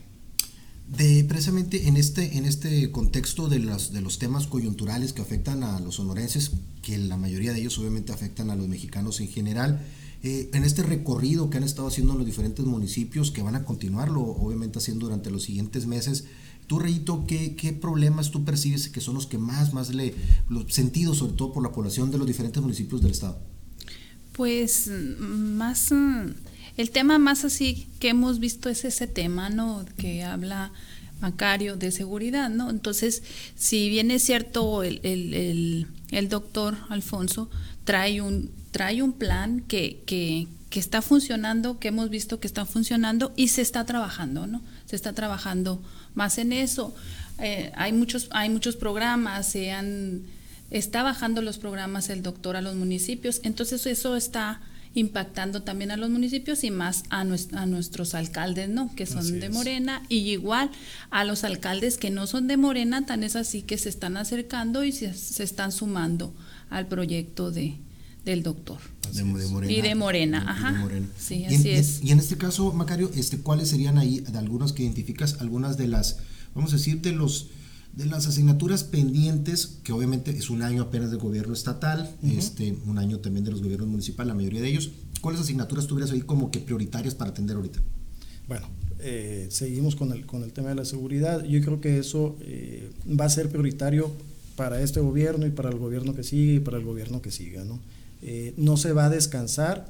De, 0.87 1.23
precisamente 1.23 1.87
en 1.87 1.97
este, 1.97 2.37
en 2.37 2.45
este 2.45 2.91
contexto 2.91 3.47
de 3.47 3.59
los, 3.59 3.93
de 3.93 4.01
los 4.01 4.19
temas 4.19 4.47
coyunturales 4.47 5.13
que 5.13 5.21
afectan 5.21 5.63
a 5.63 5.79
los 5.79 5.95
sonorenses, 5.95 6.51
que 6.81 6.97
la 6.97 7.17
mayoría 7.17 7.53
de 7.53 7.59
ellos 7.59 7.77
obviamente 7.79 8.11
afectan 8.11 8.49
a 8.49 8.55
los 8.55 8.67
mexicanos 8.67 9.19
en 9.21 9.29
general, 9.29 9.81
eh, 10.23 10.49
en 10.53 10.63
este 10.63 10.83
recorrido 10.83 11.49
que 11.49 11.57
han 11.57 11.63
estado 11.63 11.87
haciendo 11.87 12.13
en 12.13 12.19
los 12.19 12.25
diferentes 12.25 12.65
municipios, 12.65 13.31
que 13.31 13.41
van 13.41 13.55
a 13.55 13.65
continuarlo 13.65 14.21
obviamente 14.21 14.79
haciendo 14.79 15.07
durante 15.07 15.31
los 15.31 15.43
siguientes 15.43 15.85
meses, 15.85 16.25
Tú, 16.73 16.79
Reyito, 16.79 17.25
¿qué, 17.27 17.55
¿qué, 17.55 17.71
problemas 17.71 18.31
tú 18.31 18.45
percibes 18.45 18.89
que 18.89 18.99
son 18.99 19.13
los 19.13 19.27
que 19.27 19.37
más, 19.37 19.75
más 19.75 19.93
le, 19.93 20.15
los 20.49 20.73
sentidos, 20.73 21.19
sobre 21.19 21.33
todo 21.33 21.53
por 21.53 21.61
la 21.61 21.71
población 21.71 22.09
de 22.09 22.17
los 22.17 22.25
diferentes 22.25 22.59
municipios 22.63 22.99
del 22.99 23.11
estado? 23.11 23.37
Pues 24.31 24.89
más, 25.19 25.93
el 26.75 26.89
tema 26.89 27.19
más 27.19 27.45
así 27.45 27.87
que 27.99 28.09
hemos 28.09 28.39
visto 28.39 28.69
es 28.69 28.85
ese 28.85 29.05
tema, 29.05 29.51
¿no? 29.51 29.85
Que 29.97 30.23
habla 30.23 30.71
Macario 31.21 31.77
de 31.77 31.91
seguridad, 31.91 32.49
¿no? 32.49 32.71
Entonces, 32.71 33.21
si 33.55 33.89
bien 33.89 34.09
es 34.09 34.23
cierto, 34.23 34.81
el, 34.81 34.99
el, 35.03 35.35
el, 35.35 35.87
el 36.09 36.27
doctor 36.27 36.75
Alfonso 36.89 37.51
trae 37.83 38.19
un, 38.19 38.49
trae 38.71 39.03
un 39.03 39.13
plan 39.13 39.61
que, 39.61 40.01
que, 40.07 40.47
que 40.71 40.79
está 40.79 41.03
funcionando, 41.03 41.77
que 41.77 41.89
hemos 41.89 42.09
visto 42.09 42.39
que 42.39 42.47
está 42.47 42.65
funcionando 42.65 43.31
y 43.35 43.49
se 43.49 43.61
está 43.61 43.85
trabajando, 43.85 44.47
¿no? 44.47 44.63
Se 44.87 44.95
está 44.95 45.13
trabajando 45.13 45.83
más 46.15 46.37
en 46.37 46.53
eso. 46.53 46.93
Eh, 47.39 47.71
hay, 47.75 47.93
muchos, 47.93 48.27
hay 48.31 48.49
muchos 48.49 48.75
programas, 48.75 49.47
se 49.47 49.71
han, 49.71 50.23
está 50.69 51.03
bajando 51.03 51.41
los 51.41 51.57
programas 51.57 52.09
el 52.09 52.21
doctor 52.21 52.55
a 52.55 52.61
los 52.61 52.75
municipios, 52.75 53.41
entonces 53.43 53.85
eso 53.85 54.15
está 54.15 54.61
impactando 54.95 55.63
también 55.63 55.89
a 55.89 55.97
los 55.97 56.11
municipios 56.11 56.63
y 56.63 56.69
más 56.69 57.03
a, 57.09 57.21
a 57.21 57.65
nuestros 57.65 58.13
alcaldes, 58.13 58.69
¿no? 58.69 58.93
Que 58.95 59.07
son 59.07 59.39
de 59.39 59.49
Morena 59.49 60.03
y 60.07 60.17
igual 60.31 60.69
a 61.09 61.23
los 61.23 61.43
alcaldes 61.43 61.97
que 61.97 62.11
no 62.11 62.27
son 62.27 62.47
de 62.47 62.57
Morena, 62.57 63.05
tan 63.05 63.23
es 63.23 63.35
así 63.35 63.63
que 63.63 63.79
se 63.79 63.89
están 63.89 64.17
acercando 64.17 64.83
y 64.83 64.91
se, 64.91 65.13
se 65.13 65.43
están 65.43 65.71
sumando 65.71 66.35
al 66.69 66.87
proyecto 66.87 67.49
de, 67.49 67.79
del 68.25 68.43
doctor. 68.43 68.79
De, 69.13 69.23
Morena. 69.23 69.71
Y 69.71 69.81
de 69.81 69.95
Morena, 69.95 70.45
ajá. 70.47 70.87
Sí, 71.17 71.35
y 71.35 71.45
así 71.45 71.69
en, 71.69 71.77
es. 71.77 72.03
Y 72.03 72.11
en 72.11 72.19
este 72.19 72.37
caso, 72.37 72.73
Macario, 72.73 73.11
este, 73.15 73.39
¿cuáles 73.39 73.69
serían 73.69 73.97
ahí 73.97 74.21
de 74.21 74.37
algunos 74.37 74.73
que 74.73 74.83
identificas, 74.83 75.37
algunas 75.39 75.77
de 75.77 75.87
las, 75.87 76.17
vamos 76.55 76.73
a 76.73 76.77
decir, 76.77 77.01
de 77.01 77.11
los 77.11 77.49
de 77.93 78.07
las 78.07 78.25
asignaturas 78.25 78.83
pendientes, 78.83 79.77
que 79.83 79.93
obviamente 79.93 80.31
es 80.31 80.49
un 80.49 80.63
año 80.63 80.81
apenas 80.81 81.11
del 81.11 81.19
gobierno 81.19 81.53
estatal, 81.53 82.09
este, 82.23 82.75
un 82.87 82.97
año 82.97 83.19
también 83.19 83.45
de 83.45 83.51
los 83.51 83.61
gobiernos 83.61 83.87
municipales, 83.87 84.29
la 84.29 84.33
mayoría 84.33 84.61
de 84.61 84.69
ellos, 84.69 84.89
¿cuáles 85.21 85.41
asignaturas 85.41 85.85
tuvieras 85.85 86.11
ahí 86.11 86.21
como 86.21 86.49
que 86.49 86.59
prioritarias 86.59 87.13
para 87.13 87.29
atender 87.29 87.55
ahorita? 87.55 87.79
Bueno, 88.47 88.67
eh, 88.99 89.47
seguimos 89.51 89.95
con 89.95 90.11
el, 90.11 90.25
con 90.25 90.43
el 90.43 90.53
tema 90.53 90.69
de 90.69 90.75
la 90.75 90.85
seguridad. 90.85 91.43
Yo 91.45 91.61
creo 91.61 91.81
que 91.81 91.99
eso 91.99 92.35
eh, 92.41 92.89
va 93.07 93.25
a 93.25 93.29
ser 93.29 93.49
prioritario 93.49 94.11
para 94.55 94.81
este 94.81 94.99
gobierno 94.99 95.45
y 95.45 95.51
para 95.51 95.69
el 95.69 95.77
gobierno 95.77 96.15
que 96.15 96.23
sigue 96.23 96.55
y 96.55 96.59
para 96.59 96.77
el 96.77 96.85
gobierno 96.85 97.21
que 97.21 97.31
siga. 97.31 97.63
¿no? 97.63 97.79
Eh, 98.25 98.53
no 98.55 98.77
se 98.77 98.93
va 98.93 99.05
a 99.05 99.09
descansar 99.09 99.85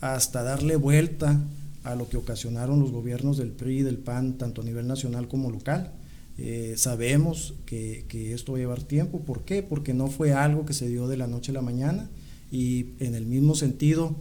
hasta 0.00 0.42
darle 0.42 0.76
vuelta 0.76 1.40
a 1.82 1.96
lo 1.96 2.08
que 2.08 2.16
ocasionaron 2.16 2.78
los 2.78 2.92
gobiernos 2.92 3.38
del 3.38 3.50
PRI 3.50 3.80
y 3.80 3.82
del 3.82 3.98
PAN, 3.98 4.38
tanto 4.38 4.62
a 4.62 4.64
nivel 4.64 4.86
nacional 4.86 5.26
como 5.26 5.50
local. 5.50 5.90
Eh, 6.38 6.74
sabemos 6.76 7.54
que, 7.66 8.04
esto 8.32 8.52
va 8.52 8.58
a 8.58 8.60
llevar 8.60 8.82
tiempo. 8.82 9.20
¿Por 9.20 9.44
qué? 9.44 9.62
Porque 9.62 9.94
no 9.94 10.08
fue 10.08 10.32
algo 10.32 10.64
que 10.64 10.74
se 10.74 10.88
dio 10.88 11.08
de 11.08 11.16
la 11.16 11.26
noche 11.26 11.50
a 11.50 11.54
la 11.54 11.62
mañana 11.62 12.08
y 12.50 12.86
en 13.00 13.14
el 13.14 13.26
mismo 13.26 13.54
sentido 13.54 14.14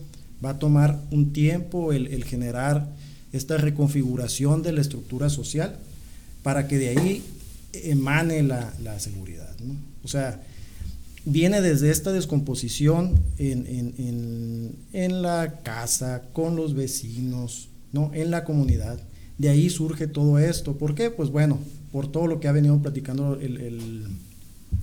va 0.44 0.52
a 0.52 0.60
tomar 0.60 1.00
un 1.12 1.32
tiempo 1.32 1.94
el, 1.94 2.24
generar 2.24 2.90
esta 3.32 3.58
reconfiguración 3.58 4.64
de 4.64 4.72
la 4.72 4.82
estructura 4.82 5.30
social 5.30 5.78
para 6.42 6.68
que 6.68 6.78
de 6.80 6.90
ahí 6.90 7.24
emane 7.74 8.42
la, 8.42 8.74
seguridad. 9.00 9.56
O 10.04 10.08
sea, 10.08 10.42
viene 11.26 11.62
desde 11.62 11.92
esta 11.92 12.12
descomposición 12.12 13.20
en, 13.38 13.68
en, 13.68 13.94
en, 13.98 14.76
en, 14.94 15.22
la 15.22 15.62
casa, 15.64 16.24
con 16.34 16.56
los 16.56 16.74
vecinos, 16.74 17.70
¿no? 17.92 18.12
en 18.14 18.32
la 18.32 18.44
comunidad. 18.44 19.00
De 19.38 19.50
ahí 19.50 19.70
surge 19.70 20.08
todo 20.08 20.40
esto. 20.40 20.78
¿Por 20.78 20.96
qué? 20.96 21.10
Pues 21.10 21.30
bueno, 21.30 21.60
por 21.92 22.12
todo 22.12 22.28
lo 22.28 22.40
que 22.40 22.48
ha 22.48 22.52
venido 22.52 22.80
platicando 22.82 23.40
el, 23.40 23.58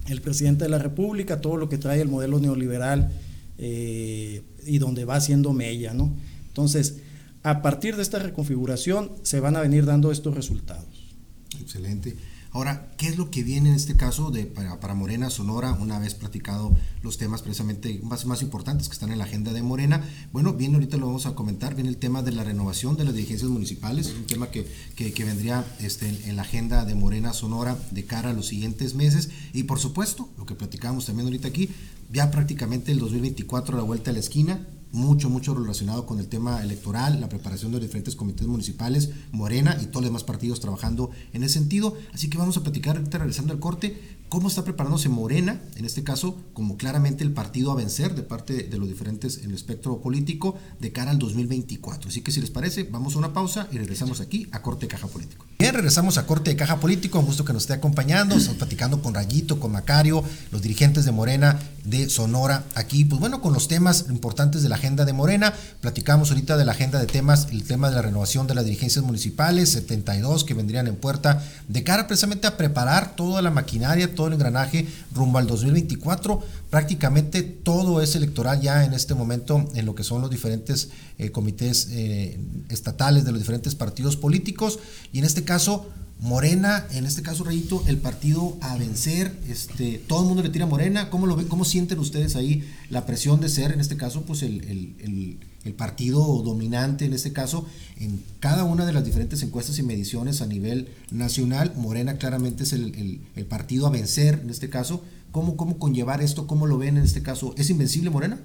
el, 0.09 0.21
presidente 0.21 0.65
de 0.65 0.71
la 0.71 0.79
República, 0.79 1.41
todo 1.41 1.57
lo 1.57 1.69
que 1.69 1.79
trae 1.79 2.01
el 2.01 2.09
modelo 2.09 2.39
neoliberal 2.39 3.11
eh, 3.59 4.43
y 4.67 4.79
donde 4.79 5.05
va 5.05 5.17
haciendo 5.17 5.53
mella. 5.53 5.95
¿no? 5.95 6.13
Entonces, 6.49 6.97
a 7.43 7.63
partir 7.63 7.97
de 7.97 8.03
esta 8.03 8.19
reconfiguración 8.19 9.13
se 9.23 9.41
van 9.41 9.57
a 9.57 9.61
venir 9.61 9.85
dando 9.85 10.11
estos 10.11 10.35
resultados. 10.35 11.15
Excelente. 11.61 12.17
Ahora, 12.51 12.91
¿qué 12.97 13.09
es 13.09 13.19
lo 13.19 13.31
que 13.31 13.43
viene 13.43 13.69
en 13.69 13.75
este 13.75 13.97
caso 13.97 14.31
de, 14.31 14.47
para, 14.47 14.95
Morena 14.95 15.29
Sonora, 15.29 15.73
una 15.73 15.99
vez 15.99 16.15
platicado 16.15 16.75
los 17.03 17.19
temas 17.19 17.43
precisamente 17.43 18.01
más, 18.03 18.25
más 18.25 18.41
importantes 18.41 18.89
que 18.89 18.95
están 18.95 19.13
en 19.13 19.19
la 19.19 19.25
agenda 19.25 19.53
de 19.53 19.63
Morena? 19.63 20.03
Bueno, 20.33 20.55
viene 20.55 20.77
ahorita 20.77 20.97
lo 20.97 21.07
vamos 21.07 21.27
a 21.27 21.35
comentar, 21.35 21.75
viene 21.75 21.91
el 21.91 21.99
tema 21.99 22.23
de 22.23 22.33
la 22.33 22.45
renovación 22.45 22.97
de 22.97 23.05
las 23.05 23.15
dirigencias 23.15 23.51
municipales, 23.51 24.15
un 24.17 24.25
tema 24.25 24.51
que, 24.51 24.67
que, 24.97 25.25
vendría 25.25 25.65
este, 25.81 26.09
en, 26.09 26.37
la 26.37 26.43
agenda 26.43 26.85
de 26.87 26.95
Morena 26.95 27.35
Sonora 27.35 27.77
de 27.91 28.05
cara 28.05 28.31
a 28.31 28.33
los 28.33 28.47
siguientes 28.47 28.95
meses. 28.95 29.29
Y 29.53 29.65
por 29.65 29.79
supuesto, 29.79 30.31
lo 30.39 30.47
que 30.47 30.55
platicamos 30.55 31.05
también 31.05 31.27
ahorita 31.27 31.49
aquí, 31.49 31.69
ya 32.11 32.31
prácticamente 32.31 32.93
el 32.93 32.99
2024 32.99 33.75
a 33.75 33.79
la 33.79 33.85
vuelta 33.85 34.11
a 34.11 34.15
la 34.15 34.21
esquina, 34.21 34.67
mucho, 34.93 35.29
mucho 35.29 35.55
relacionado 35.55 36.07
con 36.07 36.19
el 36.19 36.29
tema 36.29 36.63
electoral, 36.63 37.21
la 37.21 37.29
preparación 37.29 37.73
de 37.73 37.79
los 37.79 37.87
diferentes 37.87 38.17
comités 38.17 38.47
municipales, 38.47 39.11
Morena 39.33 39.77
y 39.81 39.87
todos 39.87 40.03
los 40.03 40.11
demás 40.11 40.25
partidos 40.25 40.61
trabajando 40.61 41.11
en 41.33 41.43
ese 41.43 41.55
sentido. 41.55 41.97
Así 42.13 42.31
que 42.31 42.39
vamos 42.39 42.57
a 42.57 42.63
platicar 42.63 42.97
ahorita 42.97 43.19
regresando 43.19 43.53
al 43.53 43.61
corte, 43.61 44.18
cómo 44.29 44.49
está 44.49 44.65
preparándose 44.65 45.09
Morena, 45.09 45.61
en 45.77 45.85
este 45.85 46.03
caso, 46.03 46.37
como 46.53 46.77
claramente 46.77 47.25
el 47.25 47.33
partido 47.33 47.73
a 47.73 47.75
vencer 47.75 48.15
de 48.15 48.23
parte 48.23 48.65
de 48.65 48.79
los 48.79 48.89
diferentes 48.89 49.39
en 49.39 49.51
el 49.51 49.55
espectro 49.55 50.01
político 50.01 50.57
de 50.81 50.93
cara 50.93 51.11
al 51.11 51.19
2024. 51.19 52.11
Así 52.11 52.21
que 52.23 52.33
si 52.33 52.41
les 52.41 52.51
parece, 52.51 52.85
vamos 52.85 53.15
a 53.15 53.19
una 53.19 53.33
pausa 53.33 53.69
y 53.73 53.79
regresamos 53.79 54.21
aquí 54.21 54.49
a 54.53 54.63
Corte 54.63 54.87
de 54.87 54.93
Caja 54.93 55.07
Político. 55.07 55.47
Bien, 55.59 55.75
regresamos 55.75 56.19
a 56.19 56.27
Corte 56.27 56.51
de 56.51 56.57
Caja 56.57 56.79
Político, 56.79 57.19
un 57.19 57.27
gusto 57.27 57.45
que 57.45 57.53
nos 57.53 57.65
esté 57.65 57.75
acompañando, 57.75 58.37
estamos 58.37 58.59
platicando 58.59 59.03
con 59.03 59.15
Rayito, 59.15 59.59
con 59.59 59.73
Macario, 59.73 60.23
los 60.53 60.63
dirigentes 60.63 61.05
de 61.05 61.13
Morena 61.13 61.59
de 61.85 62.11
Sonora, 62.11 62.65
aquí, 62.75 63.05
pues 63.05 63.19
bueno, 63.19 63.41
con 63.41 63.55
los 63.55 63.67
temas 63.67 64.07
importantes 64.09 64.63
de 64.63 64.69
la 64.69 64.75
agenda 64.77 65.05
de 65.05 65.13
Morena, 65.13 65.55
platicamos 65.81 66.31
ahorita 66.31 66.57
de 66.57 66.65
la 66.65 66.73
agenda 66.73 67.01
de 67.01 67.07
temas, 67.07 67.49
el 67.51 67.65
tema 67.65 67.89
de 67.89 67.97
la 67.97 68.03
renovación 68.03 68.47
de 68.47 68.55
las 68.55 68.65
dirigencias 68.65 69.05
municipales, 69.05 69.71
72 69.71 70.45
que 70.45 70.55
vendrían 70.55 70.87
en 70.87 70.97
puerta, 70.97 71.43
de 71.67 71.83
cara 71.83 72.07
precisamente 72.07 72.47
a 72.47 72.57
preparar 72.57 73.17
toda 73.17 73.43
la 73.43 73.51
maquinaria, 73.51 74.15
todo 74.19 74.27
el 74.27 74.33
engranaje 74.33 74.85
rumbo 75.15 75.39
al 75.39 75.47
2024. 75.47 76.43
Prácticamente 76.71 77.45
todo 77.45 78.03
es 78.03 78.17
electoral 78.17 78.61
ya 78.61 78.85
en 78.85 78.93
este 78.93 79.15
momento 79.15 79.69
en 79.77 79.87
lo 79.87 79.95
que 79.95 80.03
son 80.03 80.21
los 80.21 80.29
diferentes 80.29 80.89
eh, 81.19 81.31
comités 81.31 81.87
eh, 81.93 82.37
estatales 82.69 83.25
de 83.25 83.31
los 83.31 83.39
diferentes 83.41 83.77
partidos 83.77 84.17
políticos. 84.17 84.81
Y 85.13 85.21
en 85.21 85.25
este 85.25 85.45
caso, 85.45 85.87
Morena, 86.19 86.85
en 86.91 87.07
este 87.07 87.23
caso, 87.23 87.45
Rayito, 87.45 87.85
el 87.87 87.99
partido 87.99 88.57
a 88.61 88.77
vencer, 88.77 89.39
este, 89.49 90.03
todo 90.09 90.23
el 90.23 90.27
mundo 90.27 90.43
le 90.43 90.49
tira 90.49 90.67
Morena. 90.67 91.11
¿Cómo 91.11 91.29
lo 91.29 91.37
ven? 91.37 91.47
¿Cómo 91.47 91.65
sienten 91.65 92.01
ustedes 92.01 92.35
ahí 92.35 92.69
la 92.91 93.07
presión 93.07 93.41
de 93.41 93.49
ser, 93.49 93.71
en 93.71 93.79
este 93.79 93.97
caso, 93.97 94.23
pues 94.23 94.43
el, 94.43 95.39
el 95.69 95.75
partido 95.75 96.43
dominante, 96.43 97.05
en 97.05 97.13
este 97.13 97.33
caso, 97.33 97.67
en 97.99 98.23
cada 98.41 98.65
una 98.65 98.85
de 98.85 98.93
las 98.93 99.05
diferentes 99.05 99.43
encuestas 99.43 99.79
y 99.79 99.83
mediciones 99.83 100.43
a 100.43 100.47
nivel 100.47 100.89
nacional? 101.11 101.73
Morena 101.77 102.17
claramente 102.17 102.65
es 102.65 102.73
el, 102.73 103.21
partido 103.49 103.87
a 103.87 103.91
vencer, 103.91 104.41
en 104.43 104.51
este 104.51 104.69
caso. 104.69 105.05
¿Cómo, 105.31 105.57
¿Cómo 105.57 105.79
conllevar 105.79 106.23
esto? 106.23 106.47
¿Cómo 106.47 106.67
lo 106.67 106.79
ven 106.79 106.97
en 106.97 107.05
este 107.05 107.23
caso? 107.23 107.55
¿Es 107.57 107.71
invencible 107.71 108.11
Morena? 108.11 108.41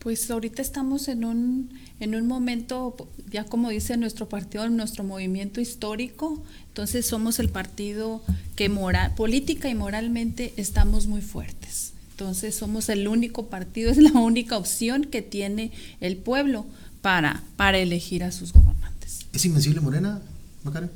Pues 0.00 0.30
ahorita 0.30 0.62
estamos 0.62 1.08
en 1.08 1.24
un, 1.24 1.70
en 1.98 2.14
un 2.14 2.26
momento, 2.26 2.96
ya 3.30 3.44
como 3.44 3.70
dice 3.70 3.96
nuestro 3.96 4.28
partido, 4.28 4.68
nuestro 4.68 5.02
movimiento 5.02 5.60
histórico, 5.60 6.42
entonces 6.68 7.06
somos 7.06 7.40
el 7.40 7.48
partido 7.48 8.22
que 8.54 8.68
moral, 8.68 9.14
política 9.16 9.68
y 9.68 9.74
moralmente 9.74 10.54
estamos 10.56 11.08
muy 11.08 11.20
fuertes. 11.20 11.94
Entonces 12.18 12.56
somos 12.56 12.88
el 12.88 13.06
único 13.06 13.46
partido, 13.46 13.90
es 13.92 13.98
la 13.98 14.10
única 14.10 14.58
opción 14.58 15.04
que 15.04 15.22
tiene 15.22 15.70
el 16.00 16.16
pueblo 16.16 16.66
para, 17.00 17.44
para 17.54 17.78
elegir 17.78 18.24
a 18.24 18.32
sus 18.32 18.52
gobernantes. 18.52 19.20
¿Es 19.32 19.44
invencible 19.44 19.80
Morena, 19.80 20.20
Macario? 20.64 20.90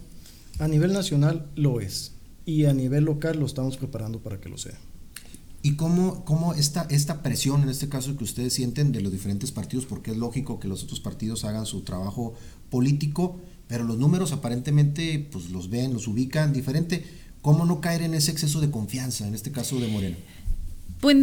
A 0.58 0.66
nivel 0.66 0.92
nacional 0.92 1.46
lo 1.54 1.80
es 1.80 2.10
y 2.44 2.64
a 2.64 2.74
nivel 2.74 3.04
local 3.04 3.38
lo 3.38 3.46
estamos 3.46 3.76
preparando 3.76 4.18
para 4.18 4.40
que 4.40 4.48
lo 4.48 4.58
sea. 4.58 4.76
¿Y 5.62 5.76
cómo, 5.76 6.24
cómo 6.24 6.54
esta, 6.54 6.88
esta 6.90 7.22
presión, 7.22 7.62
en 7.62 7.68
este 7.68 7.88
caso, 7.88 8.16
que 8.16 8.24
ustedes 8.24 8.52
sienten 8.52 8.90
de 8.90 9.00
los 9.00 9.12
diferentes 9.12 9.52
partidos, 9.52 9.86
porque 9.86 10.10
es 10.10 10.16
lógico 10.16 10.58
que 10.58 10.66
los 10.66 10.82
otros 10.82 10.98
partidos 10.98 11.44
hagan 11.44 11.66
su 11.66 11.82
trabajo 11.82 12.34
político, 12.68 13.38
pero 13.68 13.84
los 13.84 13.96
números 13.96 14.32
aparentemente 14.32 15.28
pues 15.30 15.50
los 15.50 15.70
ven, 15.70 15.92
los 15.92 16.08
ubican 16.08 16.52
diferente, 16.52 17.04
¿cómo 17.42 17.64
no 17.64 17.80
caer 17.80 18.02
en 18.02 18.14
ese 18.14 18.32
exceso 18.32 18.60
de 18.60 18.72
confianza, 18.72 19.28
en 19.28 19.36
este 19.36 19.52
caso 19.52 19.78
de 19.78 19.86
Morena? 19.86 20.16
Pues 21.02 21.16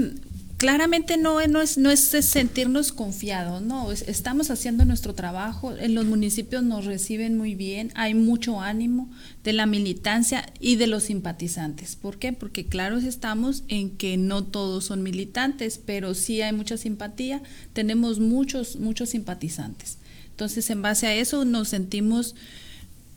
claramente 0.57 1.15
no, 1.15 1.39
no, 1.47 1.61
es, 1.61 1.77
no 1.77 1.89
es 1.89 2.01
sentirnos 2.01 2.91
confiados, 2.91 3.61
no, 3.61 3.93
es, 3.93 4.01
estamos 4.09 4.51
haciendo 4.51 4.83
nuestro 4.83 5.15
trabajo, 5.15 5.73
en 5.77 5.95
los 5.95 6.03
municipios 6.03 6.63
nos 6.63 6.83
reciben 6.83 7.37
muy 7.37 7.55
bien, 7.55 7.93
hay 7.95 8.13
mucho 8.13 8.59
ánimo 8.59 9.09
de 9.45 9.53
la 9.53 9.65
militancia 9.65 10.45
y 10.59 10.75
de 10.75 10.87
los 10.87 11.03
simpatizantes. 11.03 11.95
¿Por 11.95 12.19
qué? 12.19 12.33
Porque 12.33 12.65
claro 12.65 12.97
estamos 12.97 13.63
en 13.69 13.91
que 13.91 14.17
no 14.17 14.43
todos 14.43 14.83
son 14.83 15.01
militantes, 15.01 15.79
pero 15.83 16.13
sí 16.13 16.41
hay 16.41 16.51
mucha 16.51 16.75
simpatía, 16.75 17.41
tenemos 17.71 18.19
muchos, 18.19 18.75
muchos 18.75 19.11
simpatizantes. 19.11 19.97
Entonces, 20.31 20.69
en 20.69 20.81
base 20.81 21.07
a 21.07 21.15
eso 21.15 21.45
nos 21.45 21.69
sentimos 21.69 22.35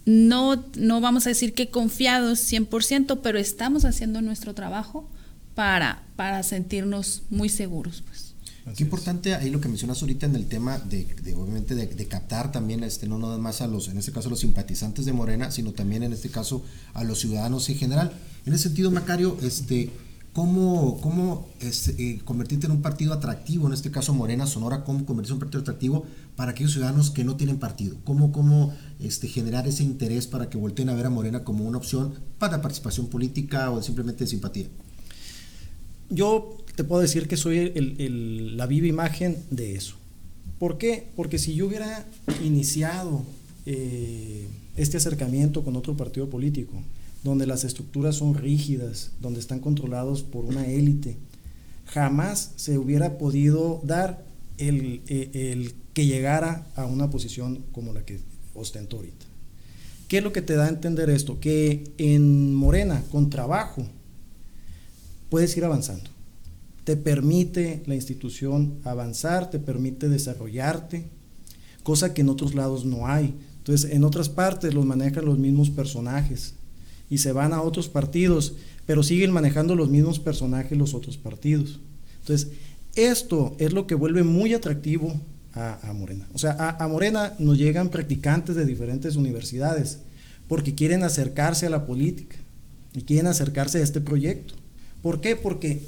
no, 0.04 0.64
no 0.76 1.00
vamos 1.00 1.26
a 1.26 1.31
decir 1.31 1.54
que 1.54 1.71
confiados 1.71 2.38
100%, 2.52 3.19
pero 3.21 3.40
estamos 3.40 3.85
haciendo 3.85 4.23
nuestro 4.23 4.54
trabajo 4.54 5.09
para, 5.54 6.02
para 6.16 6.42
sentirnos 6.42 7.23
muy 7.30 7.49
seguros. 7.49 8.02
Pues. 8.06 8.35
Así 8.64 8.76
Qué 8.76 8.85
importante 8.85 9.35
ahí 9.35 9.50
lo 9.50 9.61
que 9.61 9.68
mencionas 9.68 10.00
ahorita 10.02 10.26
en 10.26 10.37
el 10.37 10.47
tema 10.47 10.78
de, 10.78 11.04
de 11.04 11.35
obviamente 11.35 11.75
de, 11.75 11.87
de, 11.87 12.06
captar 12.06 12.52
también 12.52 12.85
este 12.85 13.09
no 13.09 13.18
nada 13.18 13.37
más 13.37 13.61
a 13.61 13.66
los 13.66 13.88
en 13.88 13.99
este 13.99 14.12
caso 14.12 14.28
a 14.28 14.30
los 14.30 14.40
simpatizantes 14.40 15.04
de 15.04 15.12
Morena, 15.12 15.50
sino 15.50 15.73
también 15.73 16.04
en 16.04 16.12
este 16.12 16.28
caso 16.28 16.64
a 16.94 17.02
los 17.02 17.18
ciudadanos 17.18 17.68
en 17.68 17.76
general. 17.76 18.12
En 18.47 18.52
ese 18.52 18.64
sentido, 18.64 18.90
Macario, 18.92 19.37
este 19.42 19.90
cómo, 20.32 21.00
cómo 21.00 21.49
es, 21.61 21.88
eh, 21.88 22.21
convertirte 22.25 22.66
en 22.66 22.73
un 22.73 22.82
partido 22.82 23.12
atractivo, 23.12 23.66
en 23.66 23.73
este 23.73 23.90
caso 23.90 24.14
Morena, 24.14 24.47
Sonora, 24.47 24.85
cómo 24.85 25.04
convertirse 25.04 25.32
en 25.32 25.37
un 25.37 25.40
partido 25.40 25.61
atractivo 25.62 26.06
para 26.37 26.52
aquellos 26.52 26.73
ciudadanos 26.73 27.11
que 27.11 27.25
no 27.25 27.37
tienen 27.37 27.59
partido, 27.59 27.97
cómo, 28.04 28.32
cómo 28.32 28.75
este, 29.00 29.28
generar 29.28 29.66
ese 29.66 29.82
interés 29.82 30.26
para 30.26 30.49
que 30.49 30.56
volteen 30.56 30.88
a 30.88 30.94
ver 30.94 31.06
a 31.06 31.11
Morena 31.11 31.44
como 31.44 31.64
una 31.64 31.78
opción 31.78 32.14
para 32.38 32.62
participación 32.62 33.09
política 33.09 33.71
o 33.71 33.82
simplemente 33.82 34.25
de 34.25 34.30
simpatía. 34.30 34.68
Yo 36.12 36.59
te 36.76 36.85
puedo 36.85 37.00
decir 37.00 37.26
que 37.26 37.38
soy 37.38 37.73
la 38.54 38.66
viva 38.66 38.87
imagen 38.87 39.38
de 39.50 39.76
eso. 39.76 39.97
¿Por 40.59 40.76
qué? 40.76 41.09
Porque 41.16 41.38
si 41.38 41.54
yo 41.54 41.66
hubiera 41.66 42.07
iniciado 42.45 43.25
eh, 43.64 44.47
este 44.76 44.99
acercamiento 44.99 45.64
con 45.64 45.75
otro 45.75 45.97
partido 45.97 46.28
político, 46.28 46.75
donde 47.25 47.47
las 47.47 47.64
estructuras 47.64 48.16
son 48.16 48.35
rígidas, 48.35 49.12
donde 49.21 49.40
están 49.40 49.61
controlados 49.61 50.23
por 50.23 50.45
una 50.45 50.66
élite, 50.66 51.16
jamás 51.87 52.52
se 52.57 52.76
hubiera 52.76 53.16
podido 53.16 53.81
dar 53.83 54.23
el, 54.59 55.00
el, 55.07 55.73
que 55.95 56.07
llegara 56.07 56.66
a 56.76 56.85
una 56.85 57.09
posición 57.11 57.64
como 57.73 57.95
la 57.95 58.04
que 58.04 58.21
ostento 58.54 58.97
ahorita. 58.97 59.25
¿Qué 60.09 60.19
es 60.19 60.25
lo 60.25 60.33
que 60.33 60.42
te 60.42 60.57
da 60.57 60.66
a 60.66 60.69
entender 60.69 61.09
esto? 61.09 61.40
Que 61.40 61.90
en 61.97 62.54
Morena, 62.54 63.02
con 63.11 63.31
trabajo, 63.31 63.87
puedes 65.33 65.57
ir 65.57 65.65
avanzando. 65.65 66.11
Te 66.85 66.95
permite 66.95 67.83
la 67.87 67.95
institución 67.95 68.75
avanzar, 68.85 69.49
te 69.49 69.59
permite 69.59 70.11
desarrollarte, 70.11 71.07
cosa 71.83 72.12
que 72.12 72.21
en 72.21 72.29
otros 72.29 72.55
lados 72.55 72.85
no 72.85 73.07
hay. 73.07 73.35
Entonces, 73.57 73.93
en 73.93 74.05
otras 74.05 74.29
partes 74.29 74.75
los 74.75 74.85
manejan 74.85 75.25
los 75.25 75.39
mismos 75.39 75.71
personajes 75.71 76.53
y 77.09 77.17
se 77.17 77.33
van 77.33 77.55
a 77.55 77.62
otros 77.62 77.89
partidos, 77.89 78.57
pero 78.85 79.03
siguen 79.03 79.33
manejando 79.33 79.75
los 79.75 79.89
mismos 79.89 80.19
personajes 80.19 80.77
los 80.77 80.93
otros 80.93 81.17
partidos. 81.17 81.81
Entonces, 82.21 82.49
esto 82.95 83.57
es 83.59 83.73
lo 83.73 83.87
que 83.87 83.95
vuelve 83.95 84.25
muy 84.25 84.53
atractivo 84.53 85.19
a, 85.55 85.95
Morena. 85.95 86.29
O 86.35 86.39
sea, 86.39 86.77
a, 86.79 86.89
Morena 86.89 87.33
nos 87.39 87.57
llegan 87.57 87.89
practicantes 87.89 88.55
de 88.55 88.67
diferentes 88.67 89.17
universidades 89.17 90.01
porque 90.47 90.75
quieren 90.75 91.05
acercarse 91.05 91.65
a 91.65 91.71
la 91.71 91.87
política 91.87 92.37
y 92.93 93.01
quieren 93.01 93.29
acercarse 93.29 93.79
a 93.79 93.83
este 93.83 94.03
proyecto. 94.03 94.61
¿Por 95.02 95.21
qué? 95.21 95.37
Porque 95.37 95.82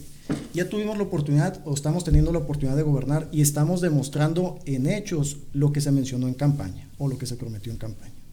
ya 0.52 0.68
tuvimos 0.68 0.96
la 0.96 1.04
oportunidad 1.04 1.60
o 1.64 1.74
estamos 1.74 2.04
teniendo 2.04 2.32
la 2.32 2.40
oportunidad 2.40 2.76
de 2.76 2.82
gobernar 2.82 3.28
y 3.30 3.42
estamos 3.42 3.80
demostrando 3.80 4.58
en 4.66 4.88
hechos 4.88 5.38
lo 5.52 5.72
que 5.72 5.80
se 5.80 5.92
mencionó 5.92 6.26
en 6.28 6.34
campaña 6.34 6.88
o 6.98 7.08
lo 7.08 7.16
que 7.16 7.26
se 7.26 7.36
prometió 7.36 7.72
en 7.72 7.78
campaña. 7.78 8.23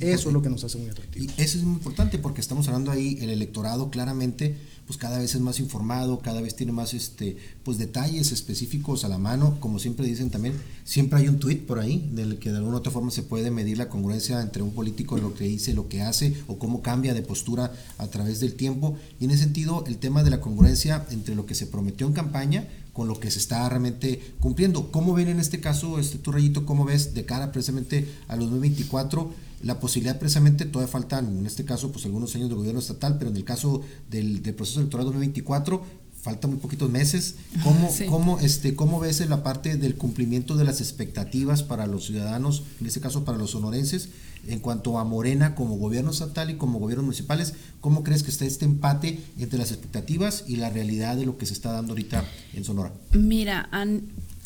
Eso 0.00 0.28
es 0.28 0.32
lo 0.32 0.42
que 0.42 0.48
nos 0.48 0.64
hace 0.64 0.78
muy 0.78 0.88
atractivos. 0.88 1.32
Y 1.36 1.42
eso 1.42 1.58
es 1.58 1.64
muy 1.64 1.74
importante 1.74 2.18
porque 2.18 2.40
estamos 2.40 2.66
hablando 2.68 2.90
ahí, 2.90 3.18
el 3.20 3.30
electorado 3.30 3.90
claramente 3.90 4.56
pues 4.90 4.98
cada 4.98 5.20
vez 5.20 5.36
es 5.36 5.40
más 5.40 5.60
informado, 5.60 6.18
cada 6.18 6.40
vez 6.40 6.56
tiene 6.56 6.72
más 6.72 6.94
este 6.94 7.36
pues 7.62 7.78
detalles 7.78 8.32
específicos 8.32 9.04
a 9.04 9.08
la 9.08 9.18
mano, 9.18 9.56
como 9.60 9.78
siempre 9.78 10.04
dicen 10.04 10.30
también, 10.30 10.54
siempre 10.82 11.20
hay 11.20 11.28
un 11.28 11.38
tweet 11.38 11.58
por 11.58 11.78
ahí 11.78 12.10
del 12.12 12.40
que 12.40 12.50
de 12.50 12.56
alguna 12.56 12.78
otra 12.78 12.90
forma 12.90 13.12
se 13.12 13.22
puede 13.22 13.52
medir 13.52 13.78
la 13.78 13.88
congruencia 13.88 14.40
entre 14.40 14.64
un 14.64 14.72
político 14.72 15.16
lo 15.16 15.32
que 15.32 15.44
dice, 15.44 15.74
lo 15.74 15.88
que 15.88 16.02
hace 16.02 16.34
o 16.48 16.58
cómo 16.58 16.82
cambia 16.82 17.14
de 17.14 17.22
postura 17.22 17.72
a 17.98 18.06
través 18.08 18.40
del 18.40 18.54
tiempo 18.54 18.96
y 19.20 19.26
en 19.26 19.30
ese 19.30 19.44
sentido 19.44 19.84
el 19.86 19.98
tema 19.98 20.24
de 20.24 20.30
la 20.30 20.40
congruencia 20.40 21.06
entre 21.10 21.36
lo 21.36 21.46
que 21.46 21.54
se 21.54 21.66
prometió 21.66 22.08
en 22.08 22.12
campaña 22.12 22.66
con 22.92 23.06
lo 23.06 23.20
que 23.20 23.30
se 23.30 23.38
está 23.38 23.68
realmente 23.68 24.20
cumpliendo. 24.40 24.90
¿Cómo 24.90 25.14
ven 25.14 25.28
en 25.28 25.38
este 25.38 25.60
caso, 25.60 26.00
este 26.00 26.18
tu 26.18 26.32
rayito, 26.32 26.66
cómo 26.66 26.84
ves 26.84 27.14
de 27.14 27.24
cara 27.24 27.52
precisamente 27.52 28.08
a 28.26 28.34
los 28.34 28.46
2024? 28.46 29.49
La 29.62 29.78
posibilidad 29.78 30.18
precisamente, 30.18 30.64
todavía 30.64 30.90
faltan 30.90 31.38
en 31.38 31.46
este 31.46 31.64
caso 31.64 31.92
pues 31.92 32.04
algunos 32.06 32.34
años 32.34 32.48
de 32.48 32.54
gobierno 32.54 32.80
estatal, 32.80 33.16
pero 33.18 33.30
en 33.30 33.36
el 33.36 33.44
caso 33.44 33.82
del, 34.10 34.40
proceso 34.56 34.80
electoral 34.80 35.06
2024 35.06 35.82
faltan 36.22 36.50
muy 36.50 36.60
poquitos 36.60 36.90
meses. 36.90 37.36
¿Cómo, 37.62 37.90
cómo, 38.08 38.40
este, 38.40 38.74
¿Cómo 38.74 39.00
ves 39.00 39.26
la 39.28 39.42
parte 39.42 39.76
del 39.76 39.96
cumplimiento 39.96 40.56
de 40.56 40.64
las 40.64 40.80
expectativas 40.80 41.62
para 41.62 41.86
los 41.86 42.06
ciudadanos, 42.06 42.62
en 42.80 42.86
este 42.86 43.00
caso 43.00 43.24
para 43.24 43.38
los 43.38 43.52
sonorenses, 43.52 44.10
en 44.46 44.60
cuanto 44.60 44.98
a 44.98 45.04
Morena 45.04 45.54
como 45.54 45.76
gobierno 45.76 46.10
estatal 46.10 46.50
y 46.50 46.56
como 46.56 46.78
gobiernos 46.78 47.04
municipales? 47.04 47.54
¿Cómo 47.80 48.02
crees 48.02 48.22
que 48.22 48.30
está 48.30 48.44
este 48.44 48.64
empate 48.64 49.20
entre 49.38 49.58
las 49.58 49.70
expectativas 49.70 50.44
y 50.46 50.56
la 50.56 50.70
realidad 50.70 51.16
de 51.16 51.26
lo 51.26 51.38
que 51.38 51.46
se 51.46 51.54
está 51.54 51.72
dando 51.72 51.92
ahorita 51.92 52.24
en 52.54 52.64
Sonora? 52.64 52.92
Mira, 53.12 53.68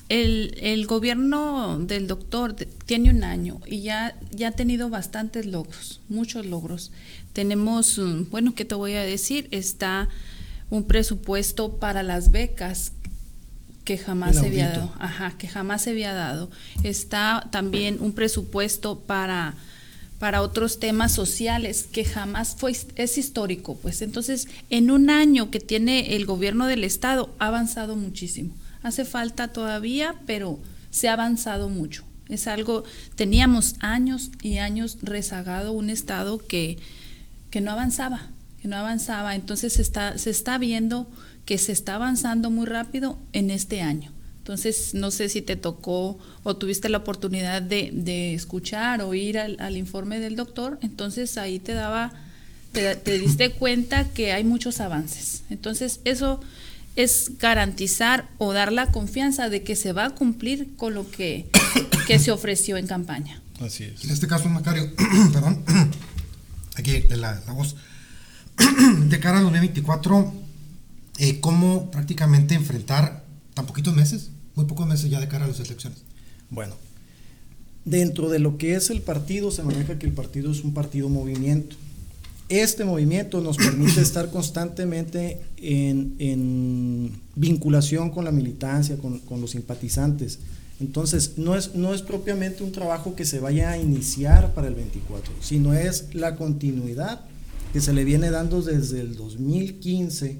el, 0.08 0.86
gobierno 0.86 1.78
del 1.78 2.06
doctor 2.06 2.54
tiene 2.86 3.10
un 3.10 3.24
año 3.24 3.60
y 3.66 3.82
ya, 3.82 4.16
ya 4.30 4.48
ha 4.48 4.52
tenido 4.52 4.90
bastantes 4.90 5.46
logros, 5.46 6.00
muchos 6.08 6.46
logros. 6.46 6.92
Tenemos, 7.32 7.98
mm, 7.98 8.30
bueno, 8.30 8.54
¿qué 8.54 8.64
te 8.64 8.74
voy 8.74 8.94
a 8.94 9.02
decir? 9.02 9.48
Está 9.50 10.08
un 10.70 10.84
presupuesto 10.84 11.76
para 11.78 12.02
las 12.02 12.30
becas 12.30 12.92
que 13.84 13.98
jamás 13.98 14.36
se 14.36 14.46
había 14.46 14.70
dado. 14.70 14.92
Ajá, 14.98 15.34
que 15.36 15.46
jamás 15.46 15.82
se 15.82 15.90
había 15.90 16.14
dado. 16.14 16.50
Está 16.82 17.48
también 17.50 17.98
un 18.00 18.12
presupuesto 18.12 18.98
para 19.00 19.54
para 20.18 20.40
otros 20.40 20.78
temas 20.78 21.12
sociales 21.12 21.86
que 21.90 22.04
jamás 22.04 22.56
fue 22.56 22.72
es 22.96 23.18
histórico, 23.18 23.76
pues 23.76 24.00
entonces 24.00 24.48
en 24.70 24.90
un 24.90 25.10
año 25.10 25.50
que 25.50 25.60
tiene 25.60 26.16
el 26.16 26.24
gobierno 26.24 26.66
del 26.66 26.84
estado 26.84 27.34
ha 27.38 27.48
avanzado 27.48 27.94
muchísimo. 27.94 28.54
Hace 28.84 29.04
falta 29.04 29.48
todavía, 29.48 30.14
pero 30.26 30.60
se 30.90 31.08
ha 31.08 31.14
avanzado 31.14 31.68
mucho. 31.68 32.04
Es 32.28 32.46
algo, 32.46 32.84
teníamos 33.16 33.74
años 33.80 34.30
y 34.42 34.58
años 34.58 34.98
rezagado 35.02 35.72
un 35.72 35.90
Estado 35.90 36.38
que, 36.38 36.78
que 37.50 37.60
no 37.60 37.72
avanzaba, 37.72 38.28
que 38.62 38.68
no 38.68 38.76
avanzaba. 38.76 39.34
Entonces 39.34 39.72
se 39.72 39.82
está, 39.82 40.18
se 40.18 40.30
está 40.30 40.58
viendo 40.58 41.10
que 41.46 41.58
se 41.58 41.72
está 41.72 41.96
avanzando 41.96 42.50
muy 42.50 42.66
rápido 42.66 43.18
en 43.32 43.50
este 43.50 43.80
año. 43.80 44.12
Entonces, 44.38 44.92
no 44.92 45.10
sé 45.10 45.30
si 45.30 45.40
te 45.40 45.56
tocó 45.56 46.18
o 46.42 46.56
tuviste 46.56 46.90
la 46.90 46.98
oportunidad 46.98 47.62
de, 47.62 47.90
de 47.94 48.34
escuchar 48.34 49.00
o 49.00 49.14
ir 49.14 49.38
al, 49.38 49.76
informe 49.78 50.20
del 50.20 50.36
doctor, 50.36 50.78
entonces 50.82 51.38
ahí 51.38 51.58
te 51.58 51.72
daba, 51.72 52.12
te, 52.72 52.94
te 52.96 53.18
diste 53.18 53.52
cuenta 53.52 54.10
que 54.10 54.32
hay 54.32 54.44
muchos 54.44 54.80
avances. 54.80 55.44
Entonces, 55.48 56.00
eso 56.04 56.42
es 56.96 57.32
garantizar 57.38 58.28
o 58.38 58.52
dar 58.52 58.72
la 58.72 58.92
confianza 58.92 59.48
de 59.48 59.62
que 59.62 59.76
se 59.76 59.92
va 59.92 60.06
a 60.06 60.10
cumplir 60.10 60.76
con 60.76 60.94
lo 60.94 61.10
que, 61.10 61.48
se 62.18 62.30
ofreció 62.30 62.76
en 62.76 62.86
campaña. 62.86 63.42
Así 63.60 63.84
es. 63.84 64.04
En 64.04 64.10
este 64.10 64.26
caso, 64.26 64.48
Macario, 64.48 64.90
perdón, 65.32 65.64
aquí 66.76 67.02
la, 67.10 67.42
la 67.46 67.52
voz, 67.52 67.76
de 69.06 69.20
cara 69.20 69.38
al 69.38 69.44
2024, 69.44 70.32
eh, 71.18 71.40
¿cómo 71.40 71.90
prácticamente 71.90 72.54
enfrentar 72.54 73.24
tan 73.54 73.66
poquitos 73.66 73.94
meses, 73.94 74.30
muy 74.54 74.66
pocos 74.66 74.86
meses 74.86 75.10
ya 75.10 75.20
de 75.20 75.28
cara 75.28 75.44
a 75.44 75.48
las 75.48 75.60
elecciones? 75.60 76.02
Bueno, 76.50 76.76
dentro 77.84 78.28
de 78.28 78.38
lo 78.38 78.58
que 78.58 78.74
es 78.74 78.90
el 78.90 79.02
partido, 79.02 79.50
se 79.50 79.62
maneja 79.62 79.98
que 79.98 80.06
el 80.06 80.12
partido 80.12 80.52
es 80.52 80.62
un 80.62 80.74
partido 80.74 81.08
movimiento. 81.08 81.76
Este 82.48 82.84
movimiento 82.84 83.40
nos 83.40 83.56
permite 83.56 84.00
estar 84.02 84.30
constantemente 84.30 85.40
en, 85.56 87.12
vinculación 87.36 88.10
con 88.10 88.24
la 88.24 88.32
militancia, 88.32 88.96
con, 88.98 89.40
los 89.40 89.50
simpatizantes. 89.50 90.38
Entonces, 90.80 91.32
no 91.36 91.56
es, 91.56 91.74
no 91.74 91.94
es 91.94 92.02
propiamente 92.02 92.62
un 92.62 92.72
trabajo 92.72 93.14
que 93.14 93.24
se 93.24 93.40
vaya 93.40 93.70
a 93.70 93.78
iniciar 93.78 94.54
para 94.54 94.68
el 94.68 94.74
24, 94.74 95.32
sino 95.40 95.72
es 95.72 96.14
la 96.14 96.36
continuidad 96.36 97.22
que 97.72 97.80
se 97.80 97.92
le 97.92 98.04
viene 98.04 98.30
dando 98.30 98.60
desde 98.60 99.00
el 99.00 99.16
2015, 99.16 100.38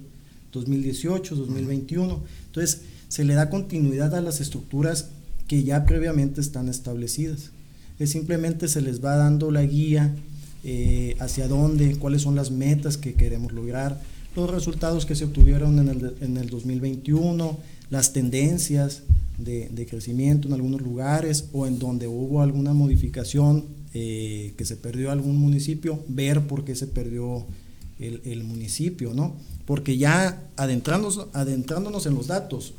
2018, 0.52 1.34
2021. 1.36 2.22
Entonces, 2.46 2.82
se 3.08 3.24
le 3.24 3.34
da 3.34 3.48
continuidad 3.48 4.14
a 4.14 4.20
las 4.20 4.40
estructuras 4.40 5.08
que 5.48 5.62
ya 5.62 5.84
previamente 5.84 6.40
están 6.40 6.68
establecidas. 6.68 7.50
Es 7.98 8.10
simplemente 8.10 8.68
se 8.68 8.80
les 8.80 9.04
va 9.04 9.16
dando 9.16 9.50
la 9.50 9.62
guía 9.62 10.14
eh, 10.64 11.16
hacia 11.20 11.48
dónde, 11.48 11.96
cuáles 11.96 12.22
son 12.22 12.34
las 12.34 12.50
metas 12.50 12.96
que 12.96 13.14
queremos 13.14 13.52
lograr, 13.52 14.00
los 14.34 14.50
resultados 14.50 15.06
que 15.06 15.14
se 15.14 15.24
obtuvieron 15.24 15.78
en 15.78 15.88
el, 15.88 16.14
en 16.20 16.36
el 16.36 16.48
2021, 16.48 17.56
las 17.90 18.12
tendencias 18.12 19.02
de, 19.38 19.86
crecimiento 19.88 20.48
en 20.48 20.54
algunos 20.54 20.80
lugares 20.80 21.46
o 21.52 21.66
en 21.66 21.78
donde 21.78 22.08
hubo 22.08 22.40
alguna 22.40 22.72
modificación 22.72 23.64
eh, 23.92 24.54
que 24.56 24.64
se 24.64 24.76
perdió 24.76 25.10
algún 25.10 25.36
municipio, 25.36 26.00
ver 26.08 26.46
por 26.46 26.64
qué 26.64 26.74
se 26.74 26.86
perdió 26.86 27.44
el, 28.00 28.20
el 28.24 28.42
municipio, 28.44 29.14
¿no? 29.14 29.36
Porque 29.66 29.96
ya 29.96 30.42
adentrándonos, 30.56 31.28
adentrándonos 31.32 32.06
en 32.06 32.14
los 32.14 32.26
datos, 32.26 32.74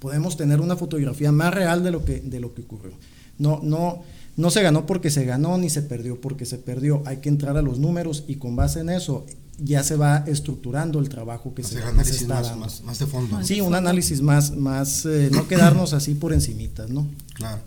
podemos 0.00 0.36
tener 0.36 0.60
una 0.60 0.76
fotografía 0.76 1.32
más 1.32 1.52
real 1.52 1.82
de 1.82 1.90
lo 1.90 2.04
que, 2.04 2.20
de 2.20 2.40
lo 2.40 2.54
que 2.54 2.62
ocurrió. 2.62 2.92
No, 3.38 3.60
no, 3.62 4.02
no 4.38 4.50
se 4.50 4.62
ganó 4.62 4.86
porque 4.86 5.10
se 5.10 5.24
ganó, 5.24 5.58
ni 5.58 5.68
se 5.68 5.82
perdió 5.82 6.20
porque 6.20 6.46
se 6.46 6.58
perdió. 6.58 7.02
Hay 7.04 7.18
que 7.18 7.28
entrar 7.28 7.56
a 7.56 7.62
los 7.62 7.78
números 7.78 8.24
y 8.28 8.36
con 8.36 8.56
base 8.56 8.80
en 8.80 8.88
eso 8.88 9.26
ya 9.58 9.82
se 9.82 9.96
va 9.96 10.18
estructurando 10.28 11.00
el 11.00 11.08
trabajo 11.08 11.52
que 11.54 11.64
se, 11.64 11.78
está 11.78 12.40
dando. 12.40 12.66
Más, 12.84 12.98
de 13.00 13.06
fondo. 13.06 13.42
Sí, 13.42 13.60
un 13.60 13.74
análisis 13.74 14.22
más, 14.22 14.56
más 14.56 15.04
eh, 15.06 15.30
no 15.32 15.48
quedarnos 15.48 15.92
así 15.92 16.14
por 16.14 16.32
encimitas, 16.32 16.88
¿no? 16.88 17.08
Claro. 17.34 17.60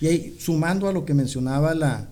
Y 0.00 0.06
ahí, 0.06 0.36
sumando 0.38 0.88
a 0.88 0.92
lo 0.92 1.04
que 1.04 1.12
mencionaba 1.12 1.74
la, 1.74 2.08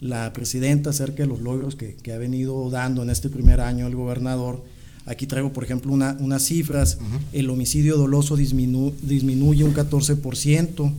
la 0.00 0.32
presidenta 0.32 0.90
acerca 0.90 1.22
de 1.22 1.28
los 1.28 1.40
logros 1.40 1.76
que, 1.76 1.94
que, 1.94 2.12
ha 2.12 2.18
venido 2.18 2.68
dando 2.68 3.04
en 3.04 3.10
este 3.10 3.28
primer 3.28 3.60
año 3.60 3.86
el 3.86 3.94
gobernador, 3.94 4.64
Aquí 5.04 5.26
traigo, 5.26 5.52
por 5.52 5.64
ejemplo, 5.64 5.92
una, 5.92 6.16
unas 6.20 6.44
cifras. 6.44 6.98
El 7.32 7.50
homicidio 7.50 7.96
doloso 7.96 8.36
disminuye 8.36 9.64
un 9.64 9.74
14%, 9.74 10.92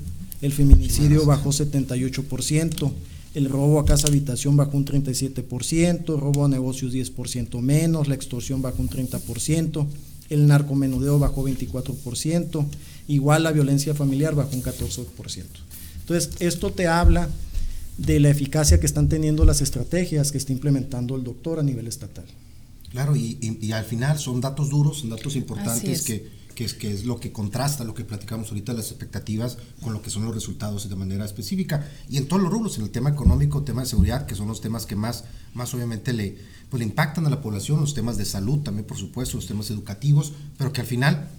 el 0.44 0.52
feminicidio 0.52 1.26
bajó 1.26 1.52
78%, 1.52 2.92
el 3.34 3.50
robo 3.50 3.80
a 3.80 3.86
casa 3.86 4.10
habitación 4.10 4.58
bajó 4.58 4.76
un 4.76 4.86
37%, 4.86 6.20
robo 6.20 6.44
a 6.44 6.50
negocios 6.50 6.94
10% 6.94 7.62
menos, 7.62 8.10
la 8.10 8.16
extorsión 8.16 8.62
bajó 8.62 8.82
un 8.82 8.90
30%, 8.90 9.88
el 10.30 10.48
narcomenudeo 10.48 11.18
bajó 11.18 11.48
24%, 11.48 12.66
igual 13.08 13.44
la 13.44 13.54
violencia 13.54 13.96
familiar 13.96 14.36
bajó 14.36 14.54
un 14.54 14.64
14%. 14.64 15.06
Entonces, 16.02 16.32
esto 16.40 16.74
te 16.74 16.88
habla 16.88 17.30
de 17.98 18.20
la 18.20 18.30
eficacia 18.30 18.82
que 18.82 18.86
están 18.86 19.08
teniendo 19.08 19.46
las 19.46 19.62
estrategias 19.62 20.34
que 20.34 20.38
está 20.38 20.52
implementando 20.52 21.16
el 21.16 21.24
doctor 21.24 21.60
a 21.60 21.64
nivel 21.64 21.88
estatal. 21.88 22.26
Claro, 22.92 23.16
y, 23.16 23.72
al 23.72 23.86
final 23.86 24.20
son 24.20 24.42
datos 24.42 24.70
duros, 24.70 25.00
son 25.00 25.10
datos 25.10 25.38
importantes 25.38 26.02
que, 26.02 26.28
que, 26.54 26.66
es, 26.66 26.74
que 26.74 26.92
es 26.92 27.06
lo 27.06 27.20
que 27.20 27.32
contrasta 27.32 27.84
lo 27.84 27.94
que 27.94 28.06
platicamos 28.06 28.50
ahorita, 28.50 28.74
las 28.74 28.90
expectativas 28.90 29.58
con 29.82 29.94
lo 29.94 30.02
que 30.02 30.10
son 30.10 30.26
los 30.26 30.34
resultados 30.34 30.88
de 30.88 30.96
manera 30.96 31.26
específica. 31.26 31.88
Y 32.10 32.18
en 32.18 32.28
todos 32.28 32.42
los 32.42 32.52
rubros, 32.52 32.78
en 32.78 32.84
el 32.84 32.90
tema 32.90 33.10
económico, 33.10 33.64
tema 33.64 33.82
de 33.82 33.88
seguridad, 33.88 34.26
que 34.26 34.36
son 34.36 34.48
los 34.48 34.62
temas 34.62 34.86
que 34.86 34.96
más, 34.96 35.26
más 35.54 35.74
obviamente 35.74 36.14
le, 36.14 36.38
pues, 36.70 36.80
le 36.80 36.86
impactan 36.86 37.26
a 37.26 37.30
la 37.30 37.42
población, 37.42 37.80
los 37.80 37.94
temas 37.94 38.18
de 38.18 38.26
salud 38.26 38.60
también, 38.60 38.86
por 38.86 38.98
supuesto, 38.98 39.38
los 39.38 39.48
temas 39.48 39.70
educativos, 39.70 40.34
pero 40.58 40.72
que 40.72 40.82
al 40.82 40.88
final 40.88 41.30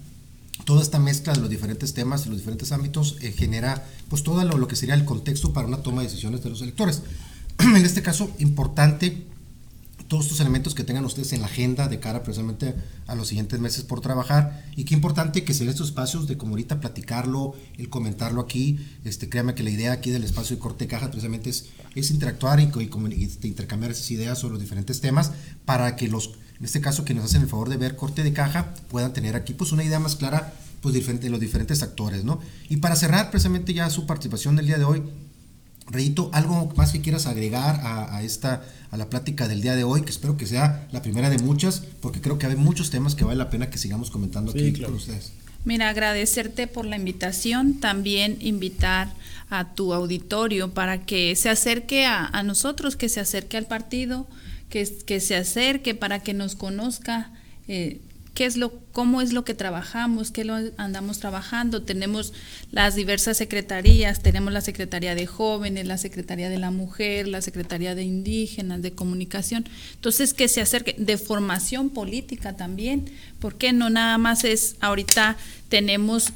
toda 0.65 0.81
esta 0.81 0.99
mezcla 0.99 1.33
de 1.33 1.41
los 1.41 1.49
diferentes 1.49 1.93
temas 1.93 2.25
y 2.25 2.29
los 2.29 2.37
diferentes 2.37 2.71
ámbitos 2.71 3.17
eh, 3.21 3.31
genera 3.31 3.85
pues 4.09 4.23
todo 4.23 4.43
lo, 4.43 4.57
lo, 4.57 4.67
que 4.67 4.75
sería 4.75 4.95
el 4.95 5.03
contexto 5.03 5.51
para 5.51 5.67
una 5.67 5.83
toma 5.83 6.01
de 6.01 6.07
decisiones 6.07 6.43
de 6.43 6.49
los 6.49 6.61
electores. 6.61 7.01
en 7.59 7.85
este 7.85 8.01
caso, 8.01 8.29
importante 8.39 9.25
todos 10.07 10.25
estos 10.25 10.39
elementos 10.39 10.75
que 10.75 10.83
tengan 10.83 11.05
ustedes 11.05 11.33
en 11.33 11.41
la 11.41 11.47
agenda 11.47 11.87
de 11.87 11.99
cara 11.99 12.23
precisamente 12.23 12.75
a 13.07 13.15
los 13.15 13.27
siguientes 13.27 13.59
meses 13.59 13.83
por 13.83 14.01
trabajar 14.01 14.65
y 14.75 14.85
qué 14.85 14.93
importante 14.93 15.43
que 15.43 15.53
se 15.53 15.67
estos 15.67 15.89
espacios 15.89 16.27
de 16.27 16.37
como 16.37 16.51
ahorita 16.51 16.79
platicarlo, 16.79 17.55
el 17.77 17.89
comentarlo 17.89 18.41
aquí, 18.41 18.79
este, 19.03 19.29
créame 19.29 19.55
que 19.55 19.63
la 19.63 19.71
idea 19.71 19.91
aquí 19.93 20.11
del 20.11 20.23
espacio 20.23 20.55
de 20.55 20.61
corte 20.61 20.87
caja 20.87 21.07
precisamente 21.07 21.49
es, 21.49 21.69
es 21.95 22.11
interactuar 22.11 22.59
y, 22.59 22.69
y, 22.79 23.23
este, 23.23 23.47
intercambiar 23.47 23.91
esas 23.91 24.09
ideas 24.11 24.37
sobre 24.37 24.53
los 24.53 24.61
diferentes 24.61 25.01
temas 25.01 25.31
para 25.65 25.95
que 25.95 26.07
los 26.07 26.35
en 26.59 26.63
este 26.63 26.79
caso 26.79 27.03
que 27.03 27.13
nos 27.13 27.25
hacen 27.25 27.41
el 27.41 27.49
favor 27.49 27.67
de 27.67 27.75
ver 27.75 27.97
corte 27.97 28.23
de 28.23 28.31
caja, 28.31 28.73
puedan 28.89 29.11
tener 29.11 29.35
aquí 29.35 29.53
pues 29.53 29.73
una 29.73 29.83
idea 29.83 29.99
más 29.99 30.15
clara 30.15 30.53
pues 30.81 30.93
de 30.93 31.29
los 31.29 31.39
diferentes 31.39 31.81
actores, 31.81 32.23
¿no? 32.23 32.39
Y 32.69 32.77
para 32.77 32.95
cerrar 32.95 33.31
precisamente 33.31 33.73
ya 33.73 33.89
su 33.89 34.05
participación 34.05 34.55
del 34.55 34.67
día 34.67 34.77
de 34.77 34.85
hoy, 34.85 35.01
Reyito, 35.87 36.29
¿algo 36.33 36.73
más 36.75 36.91
que 36.91 37.01
quieras 37.01 37.27
agregar 37.27 37.79
a, 37.83 38.23
esta, 38.23 38.63
a 38.91 38.97
la 38.97 39.09
plática 39.09 39.47
del 39.47 39.61
día 39.61 39.75
de 39.75 39.83
hoy? 39.83 40.01
Que 40.01 40.09
espero 40.09 40.35
que 40.35 40.47
sea 40.47 40.87
la 40.91 41.01
primera 41.01 41.29
de 41.29 41.37
muchas, 41.37 41.81
porque 42.01 42.21
creo 42.21 42.39
que 42.39 42.47
hay 42.47 42.55
muchos 42.55 42.89
temas 42.89 43.15
que 43.15 43.23
vale 43.23 43.37
la 43.37 43.49
pena 43.49 43.69
que 43.69 43.77
sigamos 43.77 44.09
comentando 44.09 44.51
aquí 44.51 44.73
con 44.73 44.95
ustedes. 44.95 45.31
Mira, 45.63 45.89
agradecerte 45.89 46.67
por 46.67 46.85
la 46.85 46.95
invitación, 46.95 47.79
también 47.79 48.37
invitar 48.39 49.13
a 49.49 49.73
tu 49.73 49.93
auditorio 49.93 50.73
para 50.73 51.05
que 51.05 51.35
se 51.35 51.49
acerque 51.49 52.05
a, 52.05 52.25
a 52.25 52.43
nosotros, 52.43 52.95
que 52.95 53.09
se 53.09 53.19
acerque 53.19 53.57
al 53.57 53.65
partido, 53.65 54.27
que, 54.69 54.87
que 55.05 55.19
se 55.19 55.35
acerque 55.35 55.95
para 55.95 56.19
que 56.19 56.33
nos 56.33 56.55
conozca 56.55 57.31
eh, 57.67 57.99
qué 58.35 58.45
es 58.45 58.57
lo, 58.57 58.73
cómo 58.91 59.21
es 59.21 59.31
lo 59.31 59.45
que 59.45 59.53
trabajamos, 59.53 60.29
qué 60.29 60.43
lo 60.43 60.55
andamos 60.77 61.19
trabajando. 61.19 61.81
Tenemos 61.81 62.33
las 62.69 62.93
diversas 62.93 63.37
secretarías, 63.37 64.21
tenemos 64.21 64.51
la 64.51 64.59
Secretaría 64.59 65.15
de 65.15 65.25
Jóvenes, 65.25 65.87
la 65.87 65.97
Secretaría 65.97 66.49
de 66.49 66.59
la 66.59 66.69
Mujer, 66.69 67.29
la 67.29 67.41
Secretaría 67.41 67.95
de 67.95 68.03
Indígenas, 68.03 68.81
de 68.81 68.91
Comunicación. 68.91 69.65
Entonces, 69.93 70.33
que 70.33 70.49
se 70.49 70.59
acerque, 70.59 70.95
de 70.97 71.17
formación 71.17 71.89
política 71.89 72.57
también, 72.57 73.09
porque 73.39 73.71
no 73.71 73.89
nada 73.89 74.17
más 74.17 74.43
es, 74.43 74.75
ahorita 74.81 75.37
tenemos 75.69 76.33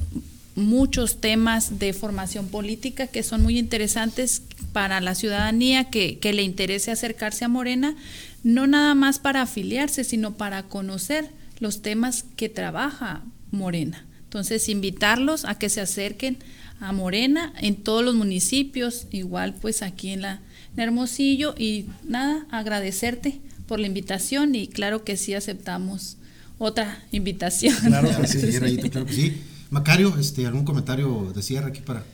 muchos 0.56 1.20
temas 1.20 1.78
de 1.78 1.92
formación 1.92 2.48
política 2.48 3.08
que 3.08 3.22
son 3.22 3.42
muy 3.42 3.58
interesantes 3.58 4.42
para 4.72 5.02
la 5.02 5.14
ciudadanía 5.14 5.84
que, 5.84 6.18
que 6.18 6.32
le 6.32 6.42
interese 6.42 6.90
acercarse 6.90 7.44
a 7.44 7.48
Morena, 7.48 7.94
no 8.42 8.66
nada 8.66 8.94
más 8.94 9.18
para 9.18 9.42
afiliarse, 9.42 10.02
sino 10.02 10.32
para 10.32 10.62
conocer 10.62 11.30
los 11.60 11.82
temas 11.82 12.24
que 12.36 12.48
trabaja 12.48 13.22
Morena. 13.50 14.06
Entonces, 14.24 14.68
invitarlos 14.68 15.44
a 15.44 15.56
que 15.56 15.68
se 15.68 15.80
acerquen 15.80 16.38
a 16.80 16.92
Morena 16.92 17.52
en 17.60 17.76
todos 17.76 18.04
los 18.04 18.14
municipios, 18.14 19.06
igual 19.10 19.54
pues 19.60 19.82
aquí 19.82 20.10
en 20.10 20.22
la 20.22 20.40
Hermosillo 20.76 21.54
y 21.58 21.86
nada, 22.04 22.46
agradecerte 22.50 23.40
por 23.66 23.80
la 23.80 23.86
invitación 23.86 24.54
y 24.54 24.66
claro 24.68 25.04
que 25.04 25.16
sí 25.16 25.34
aceptamos 25.34 26.16
otra 26.58 27.02
invitación. 27.12 27.74
Claro 27.84 28.08
que 28.20 28.26
sí, 28.26 28.38
claro 28.90 29.06
que 29.06 29.12
sí. 29.12 29.42
Macario, 29.70 30.16
este, 30.18 30.46
¿algún 30.46 30.64
comentario 30.64 31.32
de 31.34 31.42
cierre 31.42 31.68
aquí 31.68 31.80
para 31.80 32.04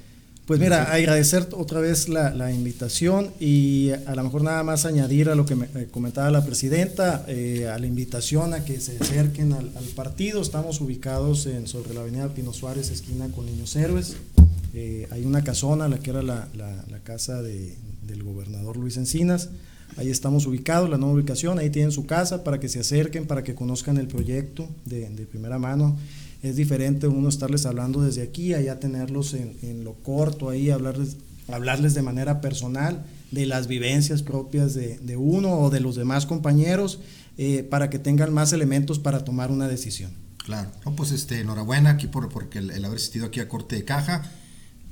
pues 0.46 0.60
mira, 0.60 0.92
agradecer 0.92 1.48
otra 1.52 1.80
vez 1.80 2.08
la, 2.08 2.52
invitación 2.52 3.32
y 3.40 3.90
a 3.90 4.14
lo 4.14 4.22
mejor 4.22 4.42
nada 4.42 4.62
más 4.62 4.86
añadir 4.86 5.28
a 5.28 5.34
lo 5.34 5.44
que 5.44 5.56
me 5.56 5.66
eh, 5.74 5.88
comentaba 5.90 6.30
la 6.30 6.44
presidenta, 6.44 7.24
eh, 7.26 7.68
a 7.68 7.76
la 7.80 7.86
invitación 7.86 8.54
a 8.54 8.64
que 8.64 8.80
se 8.80 8.96
acerquen 8.96 9.52
al, 9.52 9.66
partido. 9.96 10.40
Estamos 10.40 10.80
ubicados 10.80 11.46
en, 11.46 11.66
sobre 11.66 11.94
la 11.94 12.02
avenida 12.02 12.28
Pino 12.32 12.52
Suárez, 12.52 12.90
esquina 12.90 13.26
con 13.28 13.44
Niños 13.44 13.74
Héroes. 13.74 14.16
Eh, 14.72 15.08
hay 15.10 15.24
una 15.24 15.42
casona, 15.42 15.88
la 15.88 15.98
que 15.98 16.10
era 16.10 16.22
la, 16.22 16.48
casa 17.02 17.42
del 17.42 18.22
gobernador 18.22 18.76
Luis 18.76 18.96
Encinas. 18.96 19.48
Ahí 19.96 20.10
estamos 20.10 20.46
ubicados, 20.46 20.88
la 20.88 20.96
nueva 20.96 21.14
ubicación, 21.14 21.58
ahí 21.58 21.70
tienen 21.70 21.90
su 21.90 22.06
casa 22.06 22.44
para 22.44 22.60
que 22.60 22.68
se 22.68 22.78
acerquen, 22.78 23.26
para 23.26 23.42
que 23.42 23.56
conozcan 23.56 23.96
el 23.96 24.06
proyecto 24.06 24.68
de, 24.84 25.08
de 25.08 25.26
primera 25.26 25.58
mano 25.58 25.96
es 26.48 26.56
diferente 26.56 27.06
uno 27.06 27.28
estarles 27.28 27.66
hablando 27.66 28.02
desde 28.02 28.22
aquí, 28.22 28.54
allá 28.54 28.80
tenerlos 28.80 29.34
en, 29.34 29.84
lo 29.84 29.94
corto, 29.94 30.48
ahí 30.48 30.70
hablarles, 30.70 31.16
hablarles 31.48 31.94
de 31.94 32.02
manera 32.02 32.40
personal 32.40 33.04
de 33.30 33.46
las 33.46 33.66
vivencias 33.66 34.22
propias 34.22 34.74
de, 34.74 35.16
uno 35.16 35.58
o 35.58 35.70
de 35.70 35.80
los 35.80 35.96
demás 35.96 36.26
compañeros 36.26 37.00
eh, 37.38 37.66
para 37.68 37.90
que 37.90 37.98
tengan 37.98 38.32
más 38.32 38.52
elementos 38.52 38.98
para 38.98 39.24
tomar 39.24 39.50
una 39.50 39.68
decisión. 39.68 40.10
Claro, 40.44 40.70
pues 40.96 41.10
este, 41.10 41.40
enhorabuena 41.40 41.90
aquí 41.90 42.06
por 42.06 42.28
porque 42.28 42.58
el, 42.58 42.84
haber 42.84 42.96
asistido 42.96 43.26
aquí 43.26 43.40
a 43.40 43.48
corte 43.48 43.76
de 43.76 43.84
caja. 43.84 44.30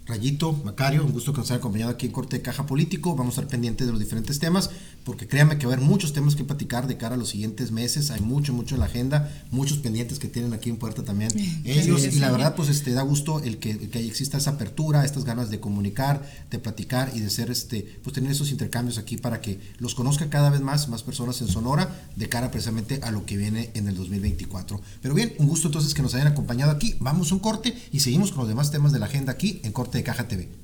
Rayito, 0.07 0.53
Macario, 0.65 1.05
un 1.05 1.13
gusto 1.13 1.33
que 1.33 1.39
nos 1.39 1.51
haya 1.51 1.59
acompañado 1.59 1.93
aquí 1.93 2.07
en 2.07 2.13
Corte 2.13 2.37
de 2.37 2.43
Caja 2.43 2.67
Político. 2.67 3.17
Vamos 3.17 3.39
a 3.39 3.41
estar 3.41 3.51
pendientes 3.51 3.87
de 3.87 3.93
los 3.93 4.01
diferentes 4.01 4.39
temas, 4.39 4.69
porque 5.05 5.29
créanme 5.29 5.59
que 5.59 5.67
va 5.67 5.73
a 5.73 5.77
haber 5.77 5.87
muchos 5.87 6.13
temas 6.13 6.35
que 6.35 6.45
platicar 6.45 6.87
de 6.87 6.97
cara 6.97 7.15
a 7.15 7.19
los 7.19 7.29
siguientes 7.29 7.71
meses. 7.71 8.11
Hay 8.11 8.21
mucho, 8.21 8.53
mucho 8.53 8.75
en 8.75 8.81
la 8.81 8.87
agenda, 8.87 9.31
muchos 9.51 9.79
pendientes 9.79 10.19
que 10.19 10.29
tienen 10.29 10.53
aquí 10.55 10.71
en 10.71 10.77
puerta 10.77 11.03
también 11.03 11.31
ellos. 11.65 12.05
y 12.05 12.19
la 12.19 12.31
verdad, 12.31 12.55
pues 12.55 12.69
este 12.69 12.93
da 12.93 13.03
gusto 13.03 13.41
el 13.41 13.59
que, 13.59 13.91
que 13.91 14.01
exista 14.01 14.39
esa 14.39 14.53
apertura, 14.53 15.05
estas 15.05 15.25
ganas 15.25 15.51
de 15.51 15.61
comunicar, 15.61 16.29
de 16.51 16.59
platicar 16.59 17.13
y 17.15 17.21
de 17.21 17.31
ser 17.31 17.51
este, 17.51 17.99
pues 18.03 18.15
tener 18.15 18.31
esos 18.31 18.51
intercambios 18.51 18.99
aquí 18.99 19.17
para 19.17 19.41
que 19.41 19.61
los 19.79 19.95
conozca 19.95 20.31
cada 20.31 20.51
vez 20.51 20.61
más, 20.61 20.89
más 20.89 21.03
personas 21.03 21.41
en 21.41 21.49
Sonora, 21.49 22.09
de 22.17 22.29
cara 22.29 22.51
precisamente 22.51 23.01
a 23.03 23.11
lo 23.11 23.27
que 23.27 23.37
viene 23.37 23.71
en 23.75 23.89
el 23.89 23.97
2024. 23.97 24.81
Pero 25.03 25.15
bien, 25.15 25.35
un 25.39 25.49
gusto 25.49 25.69
entonces 25.69 25.95
que 25.95 26.03
nos 26.03 26.15
hayan 26.15 26.29
acompañado 26.29 26.71
aquí. 26.73 26.97
Vamos 27.01 27.31
a 27.31 27.35
un 27.35 27.41
corte 27.41 27.75
y 27.93 28.01
seguimos 28.01 28.31
con 28.31 28.41
los 28.41 28.49
demás 28.49 28.71
temas 28.71 28.93
de 28.93 28.99
la 28.99 29.07
agenda 29.07 29.33
aquí 29.33 29.61
en 29.65 29.73
Corte 29.73 29.99
de 29.99 30.05
Caja 30.05 30.29
TV. 30.29 30.49